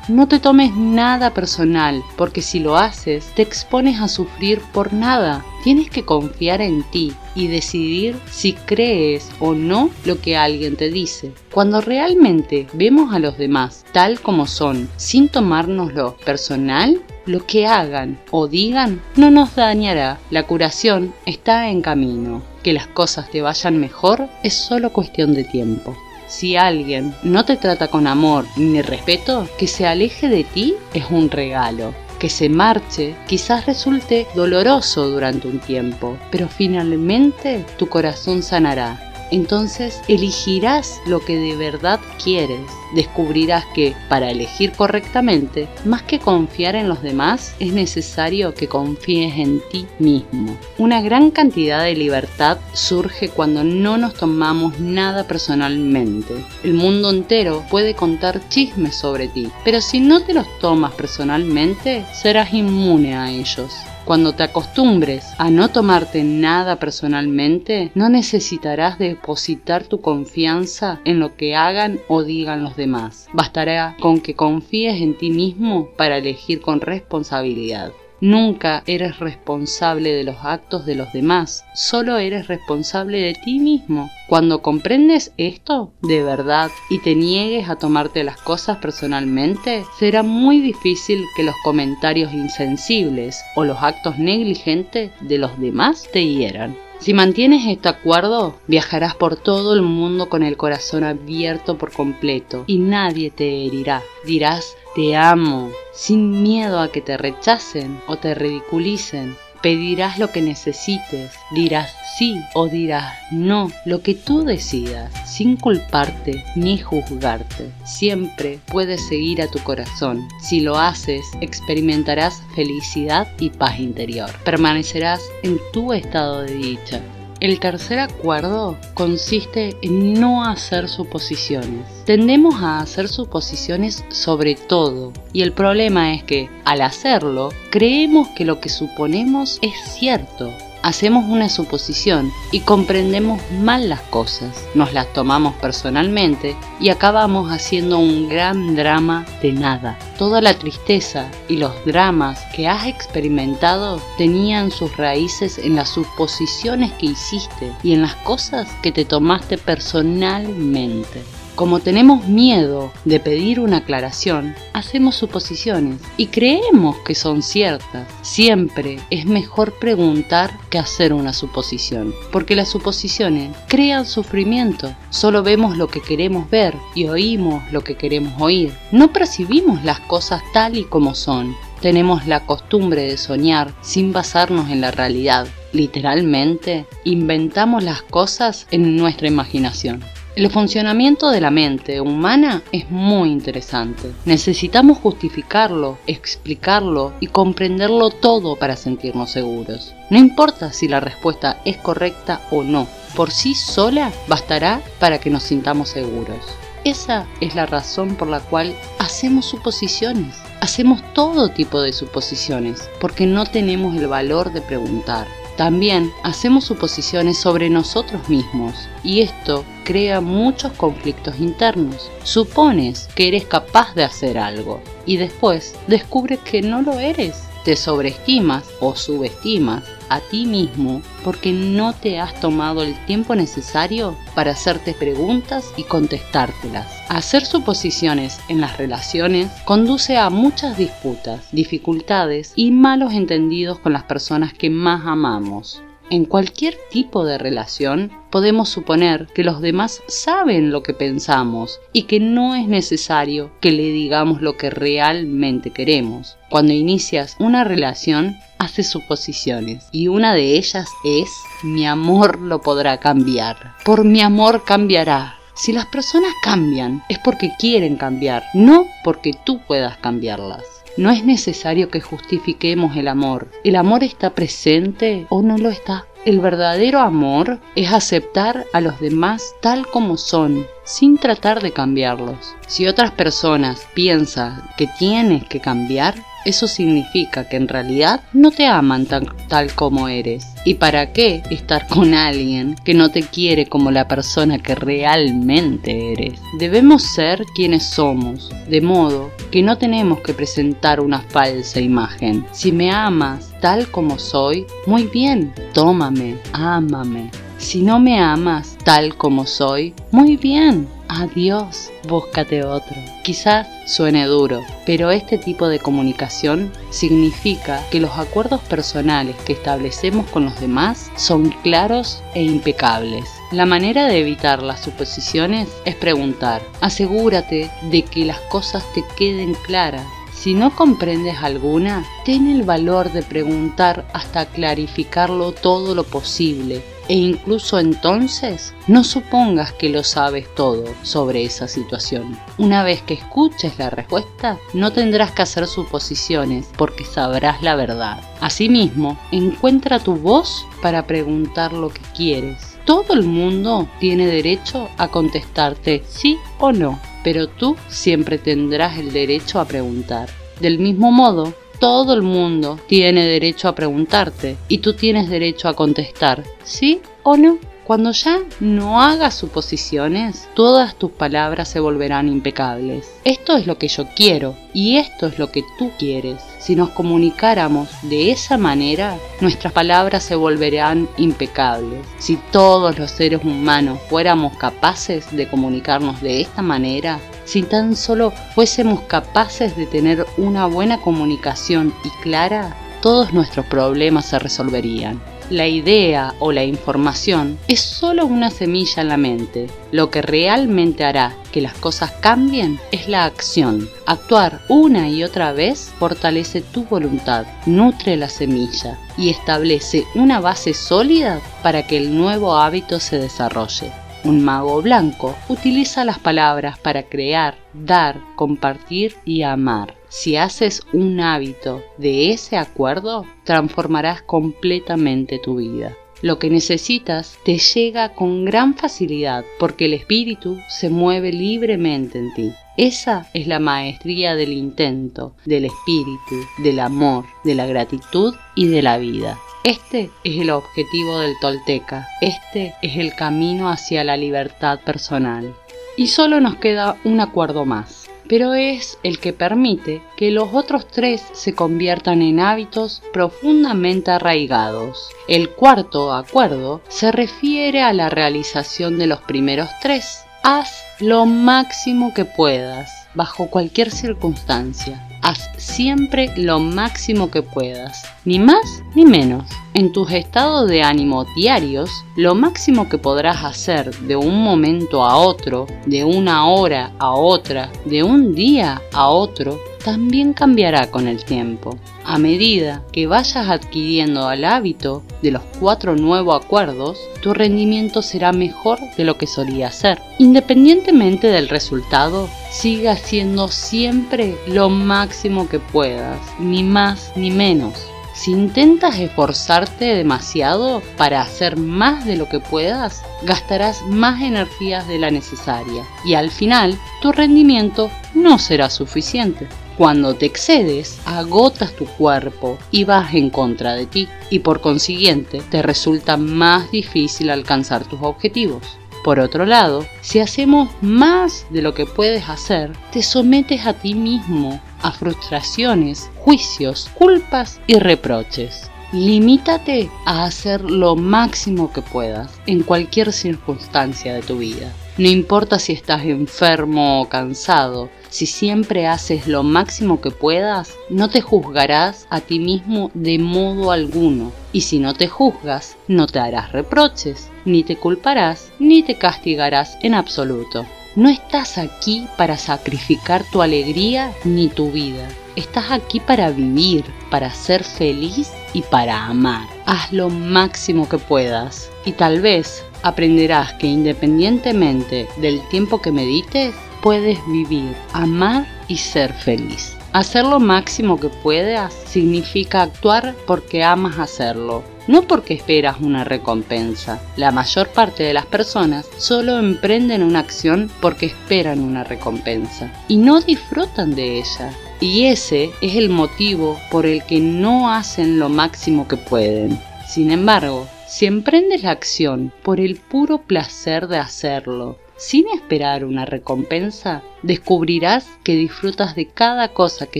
No 0.07 0.27
te 0.27 0.39
tomes 0.39 0.75
nada 0.75 1.31
personal, 1.31 2.01
porque 2.17 2.41
si 2.41 2.59
lo 2.59 2.75
haces, 2.75 3.31
te 3.35 3.43
expones 3.43 4.01
a 4.01 4.07
sufrir 4.07 4.59
por 4.73 4.93
nada. 4.93 5.45
Tienes 5.63 5.91
que 5.91 6.03
confiar 6.03 6.59
en 6.59 6.81
ti 6.83 7.13
y 7.35 7.47
decidir 7.47 8.17
si 8.31 8.53
crees 8.53 9.29
o 9.39 9.53
no 9.53 9.91
lo 10.05 10.19
que 10.19 10.35
alguien 10.35 10.75
te 10.75 10.89
dice. 10.89 11.33
Cuando 11.51 11.81
realmente 11.81 12.65
vemos 12.73 13.13
a 13.13 13.19
los 13.19 13.37
demás 13.37 13.85
tal 13.91 14.19
como 14.19 14.47
son, 14.47 14.89
sin 14.97 15.29
tomárnoslo 15.29 16.17
personal, 16.25 16.99
lo 17.27 17.45
que 17.45 17.67
hagan 17.67 18.19
o 18.31 18.47
digan 18.47 19.01
no 19.15 19.29
nos 19.29 19.55
dañará. 19.55 20.19
La 20.31 20.43
curación 20.43 21.13
está 21.27 21.69
en 21.69 21.81
camino. 21.81 22.41
Que 22.63 22.73
las 22.73 22.87
cosas 22.87 23.29
te 23.29 23.41
vayan 23.41 23.79
mejor 23.79 24.27
es 24.43 24.53
solo 24.55 24.91
cuestión 24.91 25.33
de 25.33 25.43
tiempo. 25.43 25.95
Si 26.31 26.55
alguien 26.55 27.13
no 27.23 27.43
te 27.43 27.57
trata 27.57 27.89
con 27.89 28.07
amor 28.07 28.45
ni 28.55 28.81
respeto, 28.81 29.49
que 29.57 29.67
se 29.67 29.85
aleje 29.85 30.29
de 30.29 30.45
ti 30.45 30.75
es 30.93 31.03
un 31.11 31.29
regalo. 31.29 31.93
Que 32.19 32.29
se 32.29 32.47
marche 32.47 33.15
quizás 33.27 33.65
resulte 33.65 34.25
doloroso 34.33 35.09
durante 35.09 35.49
un 35.49 35.59
tiempo, 35.59 36.17
pero 36.31 36.47
finalmente 36.47 37.65
tu 37.77 37.89
corazón 37.89 38.43
sanará 38.43 39.10
entonces 39.31 40.01
elegirás 40.07 41.01
lo 41.05 41.19
que 41.19 41.37
de 41.37 41.55
verdad 41.55 41.99
quieres. 42.23 42.61
Descubrirás 42.93 43.65
que 43.73 43.95
para 44.09 44.29
elegir 44.29 44.73
correctamente, 44.73 45.67
más 45.85 46.03
que 46.03 46.19
confiar 46.19 46.75
en 46.75 46.89
los 46.89 47.01
demás, 47.01 47.55
es 47.59 47.73
necesario 47.73 48.53
que 48.53 48.67
confíes 48.67 49.37
en 49.37 49.61
ti 49.71 49.87
mismo. 49.97 50.57
Una 50.77 51.01
gran 51.01 51.31
cantidad 51.31 51.83
de 51.83 51.95
libertad 51.95 52.57
surge 52.73 53.29
cuando 53.29 53.63
no 53.63 53.97
nos 53.97 54.13
tomamos 54.13 54.79
nada 54.79 55.25
personalmente. 55.25 56.45
El 56.63 56.73
mundo 56.73 57.09
entero 57.09 57.63
puede 57.69 57.95
contar 57.95 58.41
chismes 58.49 58.95
sobre 58.95 59.29
ti, 59.29 59.49
pero 59.63 59.79
si 59.81 59.99
no 59.99 60.21
te 60.21 60.33
los 60.33 60.47
tomas 60.59 60.91
personalmente, 60.93 62.05
serás 62.13 62.53
inmune 62.53 63.15
a 63.15 63.31
ellos. 63.31 63.73
Cuando 64.05 64.33
te 64.33 64.43
acostumbres 64.43 65.25
a 65.37 65.49
no 65.49 65.69
tomarte 65.69 66.23
nada 66.23 66.77
personalmente, 66.77 67.91
no 67.95 68.09
necesitarás 68.09 68.97
depositar 68.97 69.83
tu 69.83 70.01
confianza 70.01 70.99
en 71.05 71.19
lo 71.19 71.35
que 71.35 71.55
hagan 71.55 71.99
o 72.07 72.23
digan 72.23 72.63
los 72.63 72.75
demás. 72.75 73.27
Bastará 73.31 73.95
con 74.01 74.19
que 74.19 74.35
confíes 74.35 75.01
en 75.01 75.17
ti 75.17 75.29
mismo 75.29 75.89
para 75.97 76.17
elegir 76.17 76.61
con 76.61 76.81
responsabilidad. 76.81 77.91
Nunca 78.21 78.83
eres 78.85 79.17
responsable 79.17 80.13
de 80.13 80.23
los 80.23 80.37
actos 80.43 80.85
de 80.85 80.93
los 80.93 81.11
demás, 81.11 81.65
solo 81.73 82.19
eres 82.19 82.47
responsable 82.47 83.19
de 83.19 83.33
ti 83.33 83.59
mismo. 83.59 84.11
Cuando 84.27 84.61
comprendes 84.61 85.33
esto 85.37 85.91
de 86.03 86.21
verdad 86.21 86.69
y 86.91 86.99
te 86.99 87.15
niegues 87.15 87.67
a 87.67 87.77
tomarte 87.77 88.23
las 88.23 88.37
cosas 88.37 88.77
personalmente, 88.77 89.83
será 89.97 90.21
muy 90.21 90.61
difícil 90.61 91.25
que 91.35 91.41
los 91.41 91.55
comentarios 91.63 92.31
insensibles 92.31 93.43
o 93.55 93.63
los 93.63 93.81
actos 93.81 94.19
negligentes 94.19 95.11
de 95.21 95.39
los 95.39 95.59
demás 95.59 96.07
te 96.13 96.23
hieran. 96.23 96.77
Si 97.01 97.15
mantienes 97.15 97.65
este 97.65 97.89
acuerdo, 97.89 98.59
viajarás 98.67 99.15
por 99.15 99.35
todo 99.35 99.73
el 99.73 99.81
mundo 99.81 100.29
con 100.29 100.43
el 100.43 100.55
corazón 100.55 101.03
abierto 101.03 101.75
por 101.75 101.91
completo 101.91 102.65
y 102.67 102.77
nadie 102.77 103.31
te 103.31 103.65
herirá. 103.65 104.03
Dirás, 104.23 104.77
te 104.95 105.15
amo, 105.15 105.71
sin 105.93 106.43
miedo 106.43 106.79
a 106.79 106.91
que 106.91 107.01
te 107.01 107.17
rechacen 107.17 107.99
o 108.07 108.17
te 108.17 108.33
ridiculicen. 108.33 109.35
Pedirás 109.61 110.17
lo 110.17 110.31
que 110.31 110.41
necesites, 110.41 111.31
dirás 111.51 111.93
sí 112.17 112.41
o 112.55 112.67
dirás 112.67 113.13
no, 113.31 113.71
lo 113.85 114.01
que 114.01 114.15
tú 114.15 114.43
decidas, 114.43 115.13
sin 115.29 115.55
culparte 115.55 116.43
ni 116.55 116.79
juzgarte. 116.79 117.71
Siempre 117.85 118.59
puedes 118.65 119.07
seguir 119.07 119.41
a 119.41 119.47
tu 119.47 119.59
corazón. 119.59 120.27
Si 120.41 120.61
lo 120.61 120.77
haces, 120.77 121.23
experimentarás 121.41 122.41
felicidad 122.55 123.27
y 123.39 123.51
paz 123.51 123.79
interior. 123.79 124.31
Permanecerás 124.43 125.21
en 125.43 125.59
tu 125.71 125.93
estado 125.93 126.41
de 126.41 126.53
dicha. 126.53 127.01
El 127.41 127.59
tercer 127.59 127.97
acuerdo 127.97 128.77
consiste 128.93 129.75
en 129.81 130.13
no 130.13 130.45
hacer 130.45 130.87
suposiciones. 130.87 131.87
Tendemos 132.05 132.61
a 132.61 132.77
hacer 132.77 133.07
suposiciones 133.07 134.05
sobre 134.09 134.53
todo 134.53 135.11
y 135.33 135.41
el 135.41 135.51
problema 135.51 136.13
es 136.13 136.23
que 136.23 136.51
al 136.65 136.81
hacerlo 136.81 137.49
creemos 137.71 138.27
que 138.37 138.45
lo 138.45 138.59
que 138.59 138.69
suponemos 138.69 139.57
es 139.63 139.73
cierto 139.95 140.53
hacemos 140.83 141.25
una 141.27 141.49
suposición 141.49 142.31
y 142.51 142.61
comprendemos 142.61 143.41
mal 143.51 143.89
las 143.89 144.01
cosas, 144.01 144.65
nos 144.75 144.93
las 144.93 145.11
tomamos 145.13 145.55
personalmente 145.55 146.55
y 146.79 146.89
acabamos 146.89 147.51
haciendo 147.51 147.99
un 147.99 148.29
gran 148.29 148.75
drama 148.75 149.25
de 149.41 149.53
nada. 149.53 149.97
Toda 150.17 150.41
la 150.41 150.53
tristeza 150.53 151.29
y 151.47 151.57
los 151.57 151.73
dramas 151.85 152.39
que 152.55 152.67
has 152.67 152.87
experimentado 152.87 154.01
tenían 154.17 154.71
sus 154.71 154.95
raíces 154.97 155.57
en 155.57 155.75
las 155.75 155.89
suposiciones 155.89 156.91
que 156.93 157.07
hiciste 157.07 157.71
y 157.83 157.93
en 157.93 158.01
las 158.01 158.15
cosas 158.15 158.67
que 158.81 158.91
te 158.91 159.05
tomaste 159.05 159.57
personalmente. 159.57 161.21
Como 161.61 161.79
tenemos 161.79 162.27
miedo 162.27 162.91
de 163.05 163.19
pedir 163.19 163.59
una 163.59 163.77
aclaración, 163.77 164.55
hacemos 164.73 165.13
suposiciones 165.13 165.99
y 166.17 166.25
creemos 166.25 166.97
que 167.05 167.13
son 167.13 167.43
ciertas. 167.43 168.07
Siempre 168.23 168.97
es 169.11 169.27
mejor 169.27 169.77
preguntar 169.77 170.57
que 170.71 170.79
hacer 170.79 171.13
una 171.13 171.33
suposición, 171.33 172.15
porque 172.31 172.55
las 172.55 172.69
suposiciones 172.69 173.55
crean 173.67 174.07
sufrimiento. 174.07 174.95
Solo 175.11 175.43
vemos 175.43 175.77
lo 175.77 175.87
que 175.87 176.01
queremos 176.01 176.49
ver 176.49 176.73
y 176.95 177.05
oímos 177.05 177.61
lo 177.71 177.83
que 177.83 177.95
queremos 177.95 178.41
oír. 178.41 178.73
No 178.91 179.13
percibimos 179.13 179.83
las 179.83 179.99
cosas 179.99 180.41
tal 180.53 180.75
y 180.75 180.85
como 180.85 181.13
son. 181.13 181.55
Tenemos 181.79 182.25
la 182.25 182.43
costumbre 182.47 183.03
de 183.03 183.17
soñar 183.17 183.71
sin 183.81 184.13
basarnos 184.13 184.71
en 184.71 184.81
la 184.81 184.89
realidad. 184.89 185.47
Literalmente, 185.73 186.87
inventamos 187.03 187.83
las 187.83 188.01
cosas 188.01 188.65
en 188.71 188.97
nuestra 188.97 189.27
imaginación. 189.27 190.03
El 190.33 190.49
funcionamiento 190.49 191.29
de 191.29 191.41
la 191.41 191.51
mente 191.51 191.99
humana 191.99 192.63
es 192.71 192.89
muy 192.89 193.29
interesante. 193.29 194.13
Necesitamos 194.23 194.97
justificarlo, 194.97 195.97
explicarlo 196.07 197.11
y 197.19 197.27
comprenderlo 197.27 198.09
todo 198.09 198.55
para 198.55 198.77
sentirnos 198.77 199.31
seguros. 199.31 199.93
No 200.09 200.17
importa 200.17 200.71
si 200.71 200.87
la 200.87 201.01
respuesta 201.01 201.59
es 201.65 201.75
correcta 201.75 202.39
o 202.49 202.63
no, 202.63 202.87
por 203.13 203.29
sí 203.29 203.53
sola 203.55 204.13
bastará 204.29 204.81
para 204.99 205.19
que 205.19 205.29
nos 205.29 205.43
sintamos 205.43 205.89
seguros. 205.89 206.39
Esa 206.85 207.27
es 207.41 207.53
la 207.53 207.65
razón 207.65 208.15
por 208.15 208.29
la 208.29 208.39
cual 208.39 208.73
hacemos 208.99 209.45
suposiciones. 209.45 210.37
Hacemos 210.61 211.01
todo 211.13 211.49
tipo 211.49 211.81
de 211.81 211.91
suposiciones 211.91 212.89
porque 213.01 213.27
no 213.27 213.45
tenemos 213.45 213.97
el 213.97 214.07
valor 214.07 214.53
de 214.53 214.61
preguntar. 214.61 215.27
También 215.57 216.11
hacemos 216.23 216.65
suposiciones 216.65 217.37
sobre 217.37 217.69
nosotros 217.69 218.29
mismos 218.29 218.73
y 219.03 219.21
esto 219.21 219.65
crea 219.83 220.21
muchos 220.21 220.71
conflictos 220.73 221.39
internos. 221.39 222.09
Supones 222.23 223.09
que 223.15 223.27
eres 223.27 223.45
capaz 223.45 223.93
de 223.93 224.03
hacer 224.03 224.37
algo 224.37 224.81
y 225.05 225.17
después 225.17 225.75
descubres 225.87 226.39
que 226.39 226.61
no 226.61 226.81
lo 226.81 226.99
eres. 226.99 227.43
Te 227.63 227.75
sobreestimas 227.75 228.63
o 228.79 228.95
subestimas 228.95 229.83
a 230.11 230.19
ti 230.19 230.45
mismo 230.45 231.01
porque 231.23 231.53
no 231.53 231.93
te 231.93 232.19
has 232.19 232.37
tomado 232.41 232.83
el 232.83 232.93
tiempo 233.05 233.33
necesario 233.33 234.17
para 234.35 234.51
hacerte 234.51 234.93
preguntas 234.93 235.71
y 235.77 235.83
contestártelas. 235.83 236.87
Hacer 237.07 237.45
suposiciones 237.45 238.39
en 238.49 238.59
las 238.59 238.77
relaciones 238.77 239.49
conduce 239.63 240.17
a 240.17 240.29
muchas 240.29 240.77
disputas, 240.77 241.47
dificultades 241.53 242.51
y 242.55 242.71
malos 242.71 243.13
entendidos 243.13 243.79
con 243.79 243.93
las 243.93 244.03
personas 244.03 244.53
que 244.53 244.69
más 244.69 245.05
amamos. 245.05 245.81
En 246.11 246.25
cualquier 246.25 246.77
tipo 246.89 247.23
de 247.23 247.37
relación 247.37 248.11
podemos 248.31 248.67
suponer 248.67 249.27
que 249.33 249.45
los 249.45 249.61
demás 249.61 250.01
saben 250.09 250.69
lo 250.69 250.83
que 250.83 250.93
pensamos 250.93 251.79
y 251.93 252.03
que 252.03 252.19
no 252.19 252.53
es 252.53 252.67
necesario 252.67 253.49
que 253.61 253.71
le 253.71 253.93
digamos 253.93 254.41
lo 254.41 254.57
que 254.57 254.69
realmente 254.69 255.69
queremos. 255.71 256.35
Cuando 256.49 256.73
inicias 256.73 257.37
una 257.39 257.63
relación, 257.63 258.35
haces 258.59 258.89
suposiciones 258.89 259.87
y 259.93 260.09
una 260.09 260.33
de 260.33 260.57
ellas 260.57 260.89
es 261.05 261.29
mi 261.63 261.87
amor 261.87 262.41
lo 262.41 262.59
podrá 262.59 262.97
cambiar. 262.97 263.75
Por 263.85 264.03
mi 264.03 264.19
amor 264.19 264.65
cambiará. 264.65 265.35
Si 265.55 265.71
las 265.71 265.85
personas 265.85 266.33
cambian 266.43 267.03
es 267.07 267.19
porque 267.19 267.51
quieren 267.57 267.95
cambiar, 267.95 268.43
no 268.53 268.85
porque 269.05 269.31
tú 269.45 269.61
puedas 269.65 269.95
cambiarlas. 269.95 270.63
No 270.97 271.09
es 271.09 271.23
necesario 271.23 271.89
que 271.89 272.01
justifiquemos 272.01 272.97
el 272.97 273.07
amor. 273.07 273.47
El 273.63 273.75
amor 273.75 274.03
está 274.03 274.31
presente 274.31 275.25
o 275.29 275.41
no 275.41 275.57
lo 275.57 275.69
está. 275.69 276.05
El 276.25 276.39
verdadero 276.39 276.99
amor 276.99 277.59
es 277.75 277.91
aceptar 277.91 278.65
a 278.73 278.81
los 278.81 278.99
demás 278.99 279.55
tal 279.61 279.87
como 279.87 280.17
son, 280.17 280.67
sin 280.83 281.17
tratar 281.17 281.63
de 281.63 281.71
cambiarlos. 281.71 282.55
Si 282.67 282.87
otras 282.87 283.11
personas 283.11 283.87
piensan 283.95 284.61
que 284.77 284.87
tienes 284.99 285.47
que 285.47 285.59
cambiar, 285.59 286.13
eso 286.45 286.67
significa 286.67 287.47
que 287.47 287.57
en 287.57 287.67
realidad 287.67 288.21
no 288.33 288.51
te 288.51 288.67
aman 288.67 289.05
tal 289.05 289.73
como 289.73 290.07
eres. 290.07 290.47
¿Y 290.63 290.75
para 290.75 291.11
qué 291.11 291.41
estar 291.49 291.87
con 291.87 292.13
alguien 292.13 292.75
que 292.83 292.93
no 292.93 293.09
te 293.09 293.23
quiere 293.23 293.65
como 293.65 293.91
la 293.91 294.07
persona 294.07 294.59
que 294.59 294.75
realmente 294.75 296.13
eres? 296.13 296.39
Debemos 296.59 297.03
ser 297.03 297.43
quienes 297.55 297.83
somos, 297.83 298.51
de 298.69 298.81
modo 298.81 299.31
que 299.49 299.63
no 299.63 299.77
tenemos 299.77 300.21
que 300.21 300.33
presentar 300.33 300.99
una 300.99 301.19
falsa 301.19 301.79
imagen. 301.79 302.45
Si 302.51 302.71
me 302.71 302.91
amas 302.91 303.51
tal 303.59 303.89
como 303.89 304.19
soy, 304.19 304.65
muy 304.85 305.07
bien, 305.07 305.53
tómame, 305.73 306.37
ámame. 306.53 307.31
Si 307.57 307.81
no 307.81 307.99
me 307.99 308.19
amas 308.19 308.77
tal 308.83 309.15
como 309.15 309.45
soy, 309.45 309.93
muy 310.11 310.35
bien, 310.35 310.87
adiós, 311.19 311.91
búscate 312.07 312.63
otro. 312.63 312.95
Quizás 313.23 313.67
suene 313.85 314.25
duro, 314.25 314.61
pero 314.85 315.11
este 315.11 315.37
tipo 315.37 315.67
de 315.67 315.79
comunicación 315.79 316.71
significa 316.89 317.83
que 317.91 317.99
los 317.99 318.17
acuerdos 318.17 318.61
personales 318.61 319.35
que 319.45 319.53
establecemos 319.53 320.25
con 320.27 320.45
los 320.45 320.59
demás 320.61 321.11
son 321.17 321.49
claros 321.63 322.23
e 322.33 322.43
impecables. 322.43 323.25
La 323.51 323.65
manera 323.65 324.07
de 324.07 324.19
evitar 324.19 324.63
las 324.63 324.81
suposiciones 324.81 325.67
es 325.85 325.95
preguntar. 325.95 326.61
Asegúrate 326.79 327.69
de 327.89 328.03
que 328.03 328.25
las 328.25 328.39
cosas 328.41 328.83
te 328.93 329.03
queden 329.17 329.53
claras 329.65 330.05
si 330.41 330.55
no 330.55 330.75
comprendes 330.75 331.37
alguna, 331.43 332.03
ten 332.25 332.49
el 332.49 332.63
valor 332.63 333.11
de 333.11 333.21
preguntar 333.21 334.07
hasta 334.11 334.47
clarificarlo 334.47 335.51
todo 335.51 335.93
lo 335.93 336.03
posible 336.03 336.81
e 337.11 337.15
incluso 337.15 337.77
entonces 337.77 338.73
no 338.87 339.03
supongas 339.03 339.73
que 339.73 339.89
lo 339.89 340.01
sabes 340.01 340.47
todo 340.55 340.85
sobre 341.01 341.43
esa 341.43 341.67
situación. 341.67 342.39
Una 342.57 342.85
vez 342.85 343.01
que 343.01 343.15
escuches 343.15 343.77
la 343.77 343.89
respuesta, 343.89 344.57
no 344.73 344.93
tendrás 344.93 345.31
que 345.31 345.41
hacer 345.41 345.67
suposiciones 345.67 346.69
porque 346.77 347.03
sabrás 347.03 347.61
la 347.61 347.75
verdad. 347.75 348.23
Asimismo, 348.39 349.19
encuentra 349.33 349.99
tu 349.99 350.15
voz 350.15 350.65
para 350.81 351.05
preguntar 351.05 351.73
lo 351.73 351.89
que 351.89 351.99
quieres. 352.15 352.77
Todo 352.85 353.13
el 353.13 353.23
mundo 353.23 353.89
tiene 353.99 354.25
derecho 354.27 354.87
a 354.97 355.09
contestarte 355.09 356.03
sí 356.07 356.37
o 356.59 356.71
no 356.71 356.97
pero 357.25 357.49
tú 357.49 357.75
siempre 357.87 358.37
tendrás 358.37 358.97
el 358.97 359.11
derecho 359.11 359.59
a 359.59 359.65
preguntar. 359.65 360.29
Del 360.59 360.79
mismo 360.79 361.11
modo, 361.11 361.53
todo 361.81 362.13
el 362.13 362.21
mundo 362.21 362.79
tiene 362.87 363.25
derecho 363.25 363.67
a 363.67 363.73
preguntarte 363.73 364.55
y 364.67 364.77
tú 364.77 364.93
tienes 364.93 365.29
derecho 365.29 365.67
a 365.67 365.73
contestar, 365.73 366.43
¿sí 366.63 367.01
o 367.23 367.35
no? 367.35 367.57
Cuando 367.83 368.11
ya 368.11 368.37
no 368.59 369.01
hagas 369.01 369.33
suposiciones, 369.33 370.47
todas 370.53 370.95
tus 370.95 371.11
palabras 371.11 371.67
se 371.67 371.79
volverán 371.79 372.29
impecables. 372.29 373.11
Esto 373.25 373.57
es 373.57 373.65
lo 373.65 373.79
que 373.79 373.87
yo 373.87 374.07
quiero 374.15 374.55
y 374.73 374.97
esto 374.97 375.25
es 375.25 375.39
lo 375.39 375.51
que 375.51 375.63
tú 375.79 375.91
quieres. 375.97 376.37
Si 376.59 376.75
nos 376.75 376.91
comunicáramos 376.91 377.89
de 378.03 378.31
esa 378.31 378.59
manera, 378.59 379.17
nuestras 379.41 379.73
palabras 379.73 380.23
se 380.23 380.35
volverán 380.35 381.09
impecables. 381.17 382.05
Si 382.19 382.37
todos 382.51 382.99
los 382.99 383.09
seres 383.09 383.43
humanos 383.43 383.99
fuéramos 384.07 384.55
capaces 384.55 385.35
de 385.35 385.47
comunicarnos 385.49 386.21
de 386.21 386.41
esta 386.41 386.61
manera, 386.61 387.19
si 387.51 387.63
tan 387.63 387.97
solo 387.97 388.31
fuésemos 388.55 389.01
capaces 389.01 389.75
de 389.75 389.85
tener 389.85 390.25
una 390.37 390.67
buena 390.67 391.01
comunicación 391.01 391.93
y 392.05 392.09
clara, 392.21 392.77
todos 393.01 393.33
nuestros 393.33 393.65
problemas 393.65 394.27
se 394.27 394.39
resolverían. 394.39 395.21
la 395.49 395.67
idea 395.67 396.33
o 396.39 396.53
la 396.53 396.63
información 396.63 397.59
es 397.67 397.81
solo 397.81 398.25
una 398.25 398.49
semilla 398.49 399.01
en 399.01 399.09
la 399.09 399.17
mente. 399.17 399.67
Lo 399.91 400.09
que 400.09 400.21
realmente 400.21 401.03
hará 401.03 401.35
que 401.51 401.59
las 401.59 401.73
cosas 401.73 402.11
cambien 402.21 402.79
es 402.93 403.09
la 403.09 403.25
acción. 403.25 403.89
Actuar 404.05 404.61
una 404.69 405.09
y 405.09 405.25
otra 405.25 405.51
vez 405.51 405.91
fortalece 405.99 406.61
tu 406.61 406.85
voluntad, 406.85 407.45
nutre 407.65 408.15
la 408.15 408.29
semilla 408.29 408.97
y 409.17 409.27
establece 409.27 410.05
una 410.15 410.39
base 410.39 410.73
sólida 410.73 411.41
para 411.61 411.85
que 411.85 411.97
el 411.97 412.15
nuevo 412.17 412.55
hábito 412.55 413.01
se 413.01 413.17
desarrolle. 413.17 413.91
Un 414.23 414.43
mago 414.43 414.83
blanco 414.83 415.35
utiliza 415.49 416.05
las 416.05 416.19
palabras 416.19 416.77
para 416.77 417.03
crear, 417.03 417.55
dar, 417.73 418.21
compartir 418.35 419.15
y 419.25 419.41
amar. 419.41 419.95
Si 420.09 420.35
haces 420.35 420.83
un 420.93 421.19
hábito 421.19 421.81
de 421.97 422.31
ese 422.31 422.57
acuerdo, 422.57 423.25
transformarás 423.45 424.21
completamente 424.21 425.39
tu 425.39 425.55
vida. 425.55 425.97
Lo 426.21 426.37
que 426.37 426.51
necesitas 426.51 427.39
te 427.43 427.57
llega 427.57 428.13
con 428.13 428.45
gran 428.45 428.75
facilidad 428.75 429.43
porque 429.57 429.85
el 429.85 429.95
espíritu 429.95 430.59
se 430.69 430.91
mueve 430.91 431.33
libremente 431.33 432.19
en 432.19 432.33
ti. 432.35 432.51
Esa 432.77 433.27
es 433.33 433.47
la 433.47 433.59
maestría 433.59 434.35
del 434.35 434.53
intento, 434.53 435.35
del 435.45 435.65
espíritu, 435.65 436.35
del 436.59 436.79
amor, 436.79 437.25
de 437.43 437.55
la 437.55 437.65
gratitud 437.65 438.35
y 438.55 438.67
de 438.67 438.83
la 438.83 438.99
vida. 438.99 439.39
Este 439.63 440.09
es 440.23 440.41
el 440.41 440.49
objetivo 440.49 441.19
del 441.19 441.37
tolteca, 441.39 442.07
este 442.19 442.73
es 442.81 442.97
el 442.97 443.13
camino 443.13 443.69
hacia 443.69 444.03
la 444.03 444.17
libertad 444.17 444.79
personal. 444.79 445.53
Y 445.95 446.07
solo 446.07 446.41
nos 446.41 446.55
queda 446.55 446.97
un 447.03 447.19
acuerdo 447.19 447.63
más, 447.63 448.09
pero 448.27 448.55
es 448.55 448.97
el 449.03 449.19
que 449.19 449.33
permite 449.33 450.01
que 450.17 450.31
los 450.31 450.49
otros 450.53 450.87
tres 450.87 451.23
se 451.33 451.53
conviertan 451.53 452.23
en 452.23 452.39
hábitos 452.39 453.03
profundamente 453.13 454.09
arraigados. 454.09 455.09
El 455.27 455.51
cuarto 455.51 456.11
acuerdo 456.11 456.81
se 456.87 457.11
refiere 457.11 457.83
a 457.83 457.93
la 457.93 458.09
realización 458.09 458.97
de 458.97 459.05
los 459.05 459.21
primeros 459.21 459.69
tres. 459.79 460.23
Haz 460.41 460.83
lo 460.99 461.27
máximo 461.27 462.15
que 462.15 462.25
puedas, 462.25 462.89
bajo 463.13 463.45
cualquier 463.45 463.91
circunstancia 463.91 465.07
haz 465.21 465.49
siempre 465.57 466.31
lo 466.35 466.59
máximo 466.59 467.29
que 467.31 467.41
puedas, 467.41 468.03
ni 468.25 468.39
más 468.39 468.65
ni 468.95 469.05
menos. 469.05 469.45
En 469.81 469.91
tus 469.91 470.11
estados 470.11 470.69
de 470.69 470.83
ánimo 470.83 471.25
diarios, 471.35 471.89
lo 472.15 472.35
máximo 472.35 472.87
que 472.87 472.99
podrás 472.99 473.43
hacer 473.43 473.91
de 474.01 474.15
un 474.15 474.43
momento 474.43 475.03
a 475.03 475.17
otro, 475.17 475.65
de 475.87 476.03
una 476.03 476.47
hora 476.47 476.91
a 476.99 477.15
otra, 477.15 477.71
de 477.85 478.03
un 478.03 478.35
día 478.35 478.79
a 478.93 479.07
otro, 479.09 479.59
también 479.83 480.33
cambiará 480.33 480.91
con 480.91 481.07
el 481.07 481.25
tiempo. 481.25 481.79
A 482.05 482.19
medida 482.19 482.83
que 482.91 483.07
vayas 483.07 483.49
adquiriendo 483.49 484.31
el 484.31 484.45
hábito 484.45 485.01
de 485.23 485.31
los 485.31 485.41
cuatro 485.59 485.95
nuevos 485.95 486.45
acuerdos, 486.45 486.99
tu 487.23 487.33
rendimiento 487.33 488.03
será 488.03 488.31
mejor 488.33 488.77
de 488.97 489.03
lo 489.03 489.17
que 489.17 489.25
solía 489.25 489.71
ser. 489.71 489.99
Independientemente 490.19 491.25
del 491.25 491.49
resultado, 491.49 492.29
sigue 492.51 492.87
haciendo 492.87 493.47
siempre 493.47 494.37
lo 494.45 494.69
máximo 494.69 495.49
que 495.49 495.57
puedas, 495.57 496.19
ni 496.39 496.61
más 496.61 497.13
ni 497.15 497.31
menos. 497.31 497.90
Si 498.13 498.31
intentas 498.31 498.99
esforzarte 498.99 499.95
demasiado 499.95 500.81
para 500.97 501.21
hacer 501.21 501.57
más 501.57 502.05
de 502.05 502.17
lo 502.17 502.27
que 502.27 502.39
puedas, 502.39 503.03
gastarás 503.23 503.83
más 503.87 504.21
energías 504.21 504.87
de 504.87 504.99
la 504.99 505.11
necesaria 505.11 505.85
y 506.03 506.15
al 506.15 506.29
final 506.29 506.77
tu 507.01 507.11
rendimiento 507.11 507.89
no 508.13 508.37
será 508.37 508.69
suficiente. 508.69 509.47
Cuando 509.77 510.15
te 510.15 510.25
excedes, 510.25 510.99
agotas 511.05 511.73
tu 511.75 511.85
cuerpo 511.85 512.57
y 512.69 512.83
vas 512.83 513.13
en 513.13 513.29
contra 513.29 513.73
de 513.73 513.87
ti 513.87 514.07
y 514.29 514.39
por 514.39 514.61
consiguiente 514.61 515.41
te 515.49 515.61
resulta 515.61 516.17
más 516.17 516.69
difícil 516.71 517.29
alcanzar 517.29 517.85
tus 517.85 518.01
objetivos. 518.03 518.80
Por 519.03 519.19
otro 519.19 519.45
lado, 519.45 519.85
si 520.01 520.19
hacemos 520.19 520.69
más 520.81 521.47
de 521.49 521.61
lo 521.61 521.73
que 521.73 521.85
puedes 521.85 522.29
hacer, 522.29 522.71
te 522.91 523.01
sometes 523.01 523.65
a 523.65 523.73
ti 523.73 523.95
mismo 523.95 524.61
a 524.81 524.91
frustraciones, 524.91 526.09
juicios, 526.17 526.89
culpas 526.93 527.59
y 527.65 527.79
reproches. 527.79 528.69
Limítate 528.91 529.89
a 530.05 530.25
hacer 530.25 530.61
lo 530.61 530.95
máximo 530.95 531.71
que 531.71 531.81
puedas 531.81 532.31
en 532.45 532.61
cualquier 532.61 533.13
circunstancia 533.13 534.13
de 534.13 534.21
tu 534.21 534.37
vida. 534.37 534.71
No 534.97 535.07
importa 535.07 535.57
si 535.57 535.71
estás 535.71 536.03
enfermo 536.03 537.01
o 537.01 537.09
cansado, 537.09 537.89
si 538.11 538.25
siempre 538.25 538.87
haces 538.87 539.25
lo 539.25 539.41
máximo 539.41 540.01
que 540.01 540.11
puedas, 540.11 540.75
no 540.89 541.09
te 541.09 541.21
juzgarás 541.21 542.07
a 542.09 542.19
ti 542.19 542.39
mismo 542.39 542.91
de 542.93 543.17
modo 543.19 543.71
alguno. 543.71 544.33
Y 544.51 544.61
si 544.61 544.79
no 544.79 544.93
te 544.93 545.07
juzgas, 545.07 545.77
no 545.87 546.07
te 546.07 546.19
harás 546.19 546.51
reproches, 546.51 547.29
ni 547.45 547.63
te 547.63 547.77
culparás, 547.77 548.51
ni 548.59 548.83
te 548.83 548.95
castigarás 548.95 549.77
en 549.81 549.93
absoluto. 549.93 550.65
No 550.97 551.07
estás 551.07 551.57
aquí 551.57 552.05
para 552.17 552.37
sacrificar 552.37 553.23
tu 553.31 553.41
alegría 553.41 554.11
ni 554.25 554.49
tu 554.49 554.69
vida. 554.71 555.07
Estás 555.37 555.71
aquí 555.71 556.01
para 556.01 556.31
vivir, 556.31 556.83
para 557.09 557.33
ser 557.33 557.63
feliz 557.63 558.29
y 558.51 558.61
para 558.61 559.05
amar. 559.05 559.47
Haz 559.65 559.93
lo 559.93 560.09
máximo 560.09 560.89
que 560.89 560.97
puedas 560.97 561.69
y 561.85 561.93
tal 561.93 562.19
vez 562.19 562.65
aprenderás 562.83 563.53
que 563.53 563.67
independientemente 563.67 565.07
del 565.15 565.39
tiempo 565.47 565.81
que 565.81 565.93
medites, 565.93 566.53
puedes 566.81 567.19
vivir, 567.27 567.75
amar 567.93 568.45
y 568.67 568.77
ser 568.77 569.13
feliz. 569.13 569.77
Hacer 569.93 570.23
lo 570.23 570.39
máximo 570.39 570.99
que 570.99 571.09
puedas 571.09 571.73
significa 571.73 572.61
actuar 572.61 573.13
porque 573.27 573.63
amas 573.63 573.99
hacerlo, 573.99 574.63
no 574.87 575.01
porque 575.01 575.33
esperas 575.33 575.81
una 575.81 576.05
recompensa. 576.05 577.01
La 577.17 577.31
mayor 577.31 577.67
parte 577.67 578.03
de 578.03 578.13
las 578.13 578.25
personas 578.25 578.87
solo 578.97 579.37
emprenden 579.37 580.01
una 580.01 580.19
acción 580.19 580.71
porque 580.79 581.07
esperan 581.07 581.59
una 581.59 581.83
recompensa 581.83 582.71
y 582.87 582.97
no 582.97 583.19
disfrutan 583.19 583.93
de 583.93 584.19
ella. 584.19 584.51
Y 584.79 585.05
ese 585.05 585.51
es 585.61 585.75
el 585.75 585.89
motivo 585.89 586.57
por 586.71 586.85
el 586.85 587.03
que 587.03 587.19
no 587.19 587.71
hacen 587.71 588.17
lo 588.17 588.29
máximo 588.29 588.87
que 588.87 588.97
pueden. 588.97 589.59
Sin 589.87 590.09
embargo, 590.09 590.67
si 590.87 591.05
emprendes 591.05 591.63
la 591.63 591.71
acción 591.71 592.33
por 592.43 592.59
el 592.59 592.77
puro 592.77 593.19
placer 593.19 593.87
de 593.87 593.97
hacerlo, 593.97 594.77
sin 595.01 595.27
esperar 595.29 595.83
una 595.83 596.05
recompensa, 596.05 597.01
descubrirás 597.23 598.05
que 598.23 598.35
disfrutas 598.35 598.95
de 598.95 599.07
cada 599.07 599.47
cosa 599.47 599.87
que 599.87 599.99